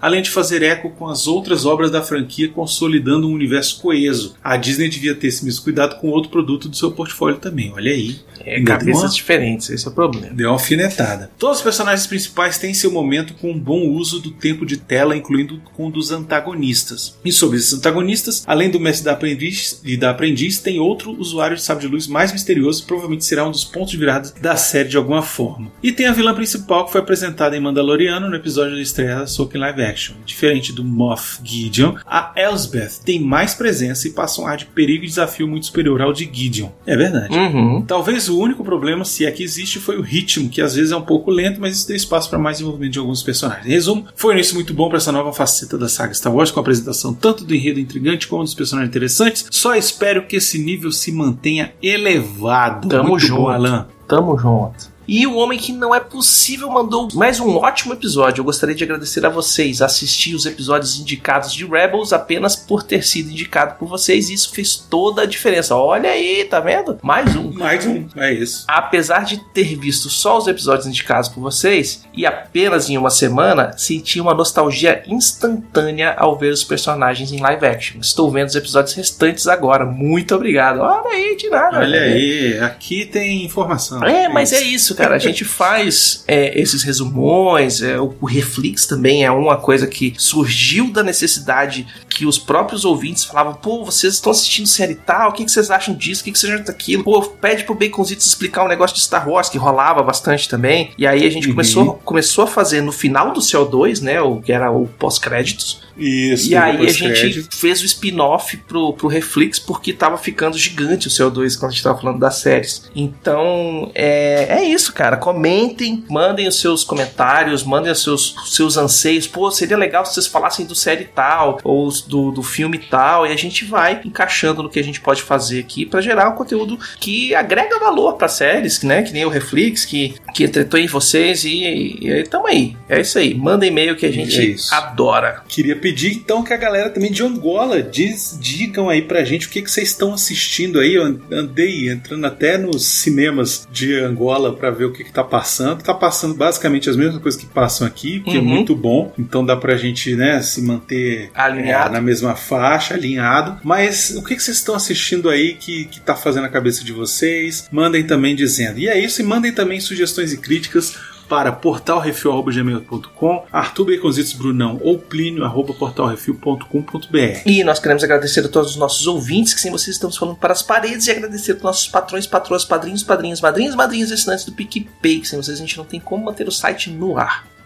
além 0.00 0.22
de 0.22 0.30
fazer 0.30 0.62
eco 0.62 0.90
com 0.90 1.06
as 1.08 1.26
outras 1.26 1.64
obras 1.64 1.90
da 1.90 2.02
franquia, 2.02 2.48
consolidando 2.48 3.28
um 3.28 3.32
universo 3.32 3.80
coeso. 3.80 4.34
A 4.42 4.56
Disney 4.56 4.88
devia 4.88 5.14
ter 5.14 5.28
esse 5.28 5.44
mesmo 5.44 5.62
cuidado 5.64 5.96
com 6.00 6.08
outro 6.08 6.30
produto 6.30 6.68
do 6.68 6.76
seu 6.76 6.90
portfólio 6.92 7.38
também. 7.38 7.72
Olha 7.74 7.90
aí. 7.92 8.16
É 8.44 8.62
cabeças 8.62 9.02
uma- 9.02 9.08
diferentes, 9.10 9.68
esse 9.68 9.86
é 9.86 9.90
o 9.90 9.94
problema. 9.94 10.32
Deu 10.34 10.48
uma 10.48 10.54
alfinetada. 10.54 11.30
Todos 11.38 11.58
os 11.58 11.62
personagens 11.62 12.06
principais 12.06 12.56
têm 12.56 12.72
seu 12.72 12.90
momento 12.90 13.34
com 13.34 13.50
um 13.50 13.58
bom 13.58 13.88
uso 13.88 14.20
do 14.20 14.30
tempo 14.30 14.64
de 14.64 14.76
tela, 14.76 15.16
incluindo 15.16 15.60
com 15.76 15.88
o 15.88 15.90
dos 15.90 16.10
antagonistas. 16.12 17.18
E 17.24 17.32
sobre 17.32 17.58
esses 17.58 17.72
antagonistas, 17.74 18.44
além 18.46 18.70
do 18.70 18.80
mestre 18.80 19.04
da 19.04 19.12
aprendiz 19.12 19.80
e 19.84 19.96
da 19.96 20.10
aprendiz, 20.10 20.58
tem 20.58 20.78
outro 20.78 21.12
usuário 21.18 21.56
de 21.56 21.62
sabre 21.62 21.86
de 21.86 21.92
luz 21.92 22.06
mais 22.06 22.32
misterioso, 22.32 22.86
provavelmente 22.86 23.24
será 23.24 23.46
um 23.46 23.50
dos 23.50 23.64
pontos 23.64 23.90
de 23.90 23.96
virada 23.98 24.32
da 24.40 24.56
série 24.56 24.88
de 24.88 24.96
alguma 24.96 25.22
forma. 25.22 25.70
E 25.82 25.92
tem 25.92 26.06
a 26.06 26.12
vilã 26.12 26.34
principal 26.34 26.86
que 26.86 26.92
foi 26.92 27.00
apresentada 27.00 27.56
em 27.56 27.60
Mandaloriano 27.60 28.28
no 28.30 28.36
episódio 28.36 28.76
da 28.76 28.80
estreia 28.82 29.26
da 29.38 29.44
Soca 29.44 29.56
em 29.56 29.60
live 29.60 29.82
action. 29.82 30.14
Diferente 30.24 30.72
do 30.72 30.84
Moff 30.84 31.38
Gideon, 31.44 31.94
a 32.06 32.32
Elsbeth 32.36 33.00
tem 33.04 33.20
mais 33.20 33.54
presença 33.54 34.08
e 34.08 34.10
passa 34.10 34.40
um 34.40 34.46
ar 34.46 34.56
de 34.56 34.66
perigo 34.66 35.04
e 35.04 35.08
desafio 35.08 35.46
muito 35.46 35.66
superior 35.66 36.00
ao 36.02 36.12
de 36.12 36.28
Gideon. 36.30 36.70
É 36.86 36.96
verdade. 36.96 37.34
Uhum. 37.34 37.82
Talvez 37.82 38.28
o 38.28 38.38
único 38.38 38.64
problema, 38.64 39.04
se 39.04 39.24
é 39.24 39.30
que 39.30 39.42
existe, 39.42 39.78
foi 39.78 39.96
o 39.96 40.02
ritmo, 40.02 40.48
que 40.48 40.60
às 40.60 40.74
vezes 40.74 40.92
é 40.92 40.96
um 40.96 41.02
pouco 41.02 41.30
lento, 41.30 41.60
mas 41.60 41.76
isso 41.76 41.86
deu 41.86 41.96
espaço 41.96 42.28
para 42.28 42.38
mais 42.38 42.56
desenvolvimento 42.56 42.92
de 42.92 42.98
alguns 42.98 43.22
personagens. 43.22 43.66
Em 43.66 43.70
resumo, 43.70 44.06
foi 44.14 44.32
um 44.32 44.34
início 44.34 44.54
muito 44.54 44.74
bom 44.74 44.88
para 44.88 44.98
essa 44.98 45.12
nova 45.12 45.32
faceta 45.32 45.78
da 45.78 45.88
saga 45.88 46.14
Star 46.14 46.34
Wars, 46.34 46.50
com 46.50 46.60
a 46.60 46.62
apresentação 46.62 47.14
tanto 47.14 47.44
do 47.44 47.54
enredo 47.54 47.80
intrigante 47.80 48.26
como 48.26 48.42
dos 48.42 48.54
personagens 48.54 48.90
interessantes. 48.90 49.46
Só 49.50 49.74
espero 49.74 50.26
que 50.26 50.36
esse 50.36 50.58
nível 50.58 50.90
se 50.90 51.12
mantenha 51.12 51.72
elevado. 51.82 52.88
Tamo 52.88 53.10
muito 53.10 53.26
junto. 53.26 53.42
bom, 53.42 53.48
Alan. 53.48 53.86
Tamo 54.06 54.36
junto. 54.38 54.97
E 55.08 55.26
o 55.26 55.36
Homem 55.36 55.58
que 55.58 55.72
Não 55.72 55.94
É 55.94 56.00
Possível 56.00 56.68
mandou 56.68 57.08
mais 57.14 57.40
um 57.40 57.56
ótimo 57.56 57.94
episódio. 57.94 58.42
Eu 58.42 58.44
gostaria 58.44 58.74
de 58.74 58.84
agradecer 58.84 59.24
a 59.24 59.30
vocês. 59.30 59.80
Assisti 59.80 60.34
os 60.34 60.44
episódios 60.44 61.00
indicados 61.00 61.54
de 61.54 61.64
Rebels 61.64 62.12
apenas 62.12 62.54
por 62.54 62.82
ter 62.82 63.02
sido 63.02 63.30
indicado 63.30 63.76
por 63.78 63.88
vocês. 63.88 64.28
E 64.28 64.34
isso 64.34 64.52
fez 64.52 64.76
toda 64.76 65.22
a 65.22 65.26
diferença. 65.26 65.74
Olha 65.74 66.10
aí, 66.10 66.44
tá 66.44 66.60
vendo? 66.60 66.98
Mais 67.02 67.34
um. 67.34 67.50
Mais 67.52 67.86
um, 67.86 68.06
é 68.16 68.34
isso. 68.34 68.66
Apesar 68.68 69.24
de 69.24 69.38
ter 69.54 69.78
visto 69.78 70.10
só 70.10 70.36
os 70.36 70.46
episódios 70.46 70.86
indicados 70.86 71.30
por 71.30 71.40
vocês, 71.40 72.04
e 72.12 72.26
apenas 72.26 72.90
em 72.90 72.98
uma 72.98 73.08
semana, 73.08 73.72
senti 73.78 74.20
uma 74.20 74.34
nostalgia 74.34 75.02
instantânea 75.06 76.16
ao 76.18 76.36
ver 76.36 76.52
os 76.52 76.64
personagens 76.64 77.32
em 77.32 77.40
live 77.40 77.64
action. 77.64 77.98
Estou 77.98 78.30
vendo 78.30 78.48
os 78.48 78.54
episódios 78.54 78.92
restantes 78.92 79.48
agora. 79.48 79.86
Muito 79.86 80.34
obrigado. 80.34 80.80
Olha 80.80 81.08
aí, 81.08 81.34
de 81.34 81.48
nada. 81.48 81.78
Olha 81.78 81.98
aí, 81.98 82.58
aqui 82.58 83.06
tem 83.06 83.46
informação. 83.46 84.04
É, 84.04 84.28
mas 84.28 84.52
é 84.52 84.60
isso, 84.60 84.97
cara. 85.02 85.16
A 85.16 85.18
gente 85.18 85.44
faz 85.44 86.24
é, 86.26 86.60
esses 86.60 86.82
resumões. 86.82 87.82
é, 87.82 88.00
o, 88.00 88.14
o 88.20 88.26
Reflex 88.26 88.86
também 88.86 89.24
é 89.24 89.30
uma 89.30 89.56
coisa 89.56 89.86
que 89.86 90.14
surgiu 90.16 90.92
da 90.92 91.02
necessidade 91.02 91.86
que 92.18 92.26
os 92.26 92.36
próprios 92.38 92.84
ouvintes 92.84 93.24
falavam: 93.24 93.54
pô, 93.54 93.84
vocês 93.84 94.14
estão 94.14 94.32
assistindo 94.32 94.66
série 94.66 94.96
tal, 94.96 95.30
o 95.30 95.32
que, 95.32 95.44
que 95.44 95.50
vocês 95.52 95.70
acham 95.70 95.94
disso? 95.94 96.20
O 96.22 96.24
que, 96.24 96.32
que 96.32 96.38
vocês 96.38 96.52
acham 96.52 96.64
daquilo? 96.64 97.04
Pô, 97.04 97.22
pede 97.22 97.62
pro 97.64 97.74
Baconzitos 97.76 98.26
explicar 98.26 98.64
um 98.64 98.68
negócio 98.68 98.96
de 98.96 99.02
Star 99.02 99.28
Wars, 99.28 99.48
que 99.48 99.56
rolava 99.56 100.02
bastante 100.02 100.48
também. 100.48 100.90
E 100.98 101.06
aí 101.06 101.24
a 101.24 101.30
gente 101.30 101.46
Uhum. 101.46 101.54
começou, 101.54 101.94
começou 102.04 102.44
a 102.44 102.46
fazer 102.48 102.80
no 102.80 102.90
final 102.90 103.32
do 103.32 103.40
CO2, 103.40 104.00
né? 104.02 104.20
O 104.20 104.40
que 104.40 104.52
era 104.52 104.70
o 104.70 104.88
pós-créditos. 104.98 105.80
Isso, 105.96 106.50
E 106.50 106.56
aí 106.56 106.86
a 106.86 106.92
gente 106.92 107.48
fez 107.56 107.80
o 107.80 107.84
spin-off 107.84 108.56
pro, 108.68 108.92
pro 108.92 109.08
Reflex 109.08 109.58
porque 109.58 109.92
tava 109.92 110.16
ficando 110.16 110.56
gigante 110.56 111.08
o 111.08 111.10
CO2 111.10 111.58
quando 111.58 111.70
a 111.70 111.74
gente 111.74 111.82
tava 111.82 112.00
falando 112.00 112.18
das 112.20 112.36
séries. 112.36 112.88
Então, 112.94 113.90
é, 113.94 114.58
é 114.60 114.64
isso, 114.64 114.92
cara. 114.92 115.16
Comentem, 115.16 116.04
mandem 116.08 116.46
os 116.46 116.60
seus 116.60 116.84
comentários, 116.84 117.64
mandem 117.64 117.90
os 117.90 118.02
seus, 118.02 118.34
seus 118.46 118.76
anseios. 118.76 119.26
Pô, 119.26 119.50
seria 119.50 119.76
legal 119.76 120.04
se 120.06 120.14
vocês 120.14 120.26
falassem 120.26 120.64
do 120.66 120.74
série 120.74 121.04
tal, 121.04 121.58
ou 121.64 121.88
do, 122.08 122.30
do 122.30 122.42
filme 122.42 122.78
tal, 122.78 123.26
e 123.26 123.32
a 123.32 123.36
gente 123.36 123.64
vai 123.64 124.00
encaixando 124.04 124.62
no 124.62 124.68
que 124.70 124.78
a 124.78 124.84
gente 124.84 125.00
pode 125.00 125.22
fazer 125.22 125.60
aqui 125.60 125.84
pra 125.86 126.00
gerar 126.00 126.30
um 126.30 126.34
conteúdo 126.34 126.78
que 126.98 127.34
agrega 127.34 127.78
valor 127.78 128.14
pra 128.14 128.28
séries, 128.28 128.82
né? 128.82 129.02
Que 129.02 129.12
nem 129.12 129.24
o 129.24 129.28
Reflex, 129.28 129.84
que, 129.84 130.14
que 130.34 130.44
entretou 130.44 130.80
em 130.80 130.86
vocês 130.86 131.44
e, 131.44 131.98
e, 132.00 132.22
tamo 132.24 132.46
aí. 132.46 132.76
É 132.88 133.00
isso 133.00 133.18
aí. 133.18 133.34
Manda 133.34 133.66
e-mail 133.66 133.94
que 133.96 134.06
a 134.06 134.08
É 134.08 134.12
gente 134.12 134.52
isso. 134.52 134.74
adora. 134.74 135.42
Queria 135.48 135.76
pedir 135.76 136.12
então 136.14 136.42
que 136.42 136.52
a 136.52 136.56
galera 136.56 136.90
também 136.90 137.12
de 137.12 137.22
Angola 137.22 137.82
diz, 137.82 138.38
digam 138.40 138.88
aí 138.88 139.02
pra 139.02 139.24
gente 139.24 139.46
o 139.46 139.50
que, 139.50 139.62
que 139.62 139.70
vocês 139.70 139.88
estão 139.90 140.14
assistindo 140.14 140.78
aí. 140.80 140.94
Eu 140.94 141.04
andei 141.30 141.88
entrando 141.90 142.24
até 142.26 142.56
nos 142.58 142.84
cinemas 142.86 143.66
de 143.70 143.94
Angola 144.00 144.54
pra 144.54 144.70
ver 144.70 144.84
o 144.86 144.92
que, 144.92 145.04
que 145.04 145.12
tá 145.12 145.22
passando. 145.24 145.82
Tá 145.82 145.94
passando 145.94 146.34
basicamente 146.34 146.88
as 146.88 146.96
mesmas 146.96 147.20
coisas 147.22 147.40
que 147.40 147.46
passam 147.46 147.86
aqui, 147.86 148.20
que 148.20 148.36
é 148.36 148.38
Uhum. 148.38 148.44
muito 148.44 148.74
bom. 148.76 149.12
Então 149.18 149.44
dá 149.44 149.56
pra 149.56 149.76
gente 149.76 150.14
né, 150.14 150.40
se 150.42 150.62
manter 150.62 151.30
Alinhado. 151.34 151.96
é, 151.96 151.97
na 151.98 152.02
mesma 152.02 152.34
faixa, 152.36 152.94
alinhado. 152.94 153.60
Mas 153.62 154.10
o 154.10 154.22
que, 154.22 154.36
que 154.36 154.42
vocês 154.42 154.56
estão 154.56 154.74
assistindo 154.74 155.28
aí 155.28 155.54
que, 155.54 155.84
que 155.86 156.00
tá 156.00 156.14
fazendo 156.14 156.44
a 156.44 156.48
cabeça 156.48 156.84
de 156.84 156.92
vocês? 156.92 157.68
Mandem 157.70 158.06
também 158.06 158.34
dizendo. 158.34 158.78
E 158.78 158.88
é 158.88 158.98
isso, 158.98 159.20
e 159.20 159.24
mandem 159.24 159.52
também 159.52 159.80
sugestões 159.80 160.32
e 160.32 160.38
críticas 160.38 160.96
para 161.28 161.52
portalrefil.gmail.com, 161.52 163.46
Arthur 163.52 163.84
Baconzitos 163.84 164.32
Brunão 164.32 164.80
ou 164.82 164.98
Plínio 164.98 165.44
arroba 165.44 165.74
portalrefil.com.br. 165.74 167.42
E 167.44 167.62
nós 167.62 167.78
queremos 167.78 168.02
agradecer 168.02 168.46
a 168.46 168.48
todos 168.48 168.70
os 168.70 168.76
nossos 168.76 169.06
ouvintes, 169.06 169.52
que 169.52 169.60
sem 169.60 169.70
vocês 169.70 169.96
estamos 169.96 170.16
falando 170.16 170.38
para 170.38 170.54
as 170.54 170.62
paredes, 170.62 171.06
e 171.06 171.10
agradecer 171.10 171.52
aos 171.52 171.62
nossos 171.62 171.86
patrões, 171.86 172.26
patroas, 172.26 172.64
padrinhos, 172.64 173.02
padrinhos, 173.02 173.42
madrinhas 173.42 174.10
e 174.10 174.14
assinantes 174.14 174.46
do 174.46 174.52
PicPay, 174.52 175.20
que 175.20 175.28
sem 175.28 175.38
vocês 175.38 175.58
a 175.58 175.60
gente 175.60 175.76
não 175.76 175.84
tem 175.84 176.00
como 176.00 176.24
manter 176.24 176.48
o 176.48 176.52
site 176.52 176.90
no 176.90 177.18
ar. 177.18 177.57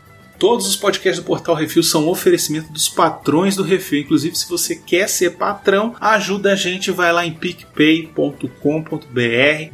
Todos 0.42 0.66
os 0.66 0.74
podcasts 0.74 1.22
do 1.22 1.24
Portal 1.24 1.54
Refil 1.54 1.84
são 1.84 2.08
oferecimento 2.08 2.72
dos 2.72 2.88
patrões 2.88 3.54
do 3.54 3.62
Refil. 3.62 4.00
Inclusive, 4.00 4.34
se 4.34 4.48
você 4.48 4.74
quer 4.74 5.08
ser 5.08 5.36
patrão, 5.36 5.94
ajuda 6.00 6.52
a 6.52 6.56
gente, 6.56 6.90
vai 6.90 7.12
lá 7.12 7.24
em 7.24 7.32
picpay.com.br 7.32 8.48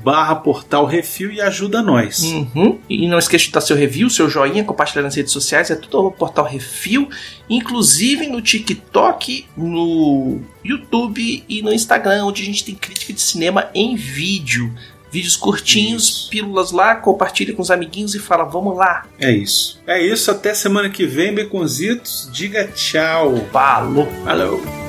barra 0.05 0.37
Portal 0.37 0.85
Refil 0.85 1.33
e 1.33 1.41
ajuda 1.41 1.81
nós. 1.81 2.21
Uhum. 2.21 2.79
E 2.87 3.09
não 3.09 3.19
esqueça 3.19 3.47
de 3.47 3.53
dar 3.53 3.63
seu 3.63 3.75
review, 3.75 4.11
seu 4.11 4.29
joinha, 4.29 4.63
compartilhar 4.63 5.05
nas 5.05 5.15
redes 5.15 5.33
sociais, 5.33 5.71
é 5.71 5.75
tudo 5.75 6.05
o 6.05 6.13
Portal 6.13 6.45
Refil, 6.45 7.09
inclusive 7.49 8.27
no 8.27 8.43
TikTok, 8.43 9.47
no 9.57 10.43
YouTube 10.63 11.45
e 11.49 11.63
no 11.63 11.73
Instagram, 11.73 12.27
onde 12.27 12.43
a 12.43 12.45
gente 12.45 12.63
tem 12.63 12.75
crítica 12.75 13.15
de 13.15 13.23
cinema 13.23 13.71
em 13.75 13.97
vídeo. 13.97 14.71
Vídeos 15.11 15.37
curtinhos, 15.37 16.09
Isso. 16.09 16.31
pílulas 16.31 16.71
lá, 16.71 16.95
compartilha 16.95 17.55
com 17.55 17.63
os 17.63 17.71
amiguinhos 17.71 18.15
e 18.15 18.19
fala, 18.19 18.45
vamos 18.45 18.77
lá. 18.77 19.07
É 19.19 19.31
isso. 19.31 19.81
É 19.87 20.01
isso, 20.01 20.31
até 20.31 20.53
semana 20.55 20.91
que 20.91 21.07
vem, 21.07 21.35
Beconzitos. 21.35 22.29
Diga 22.33 22.67
tchau. 22.69 23.35
Falou! 23.53 24.07
Falou! 24.25 24.88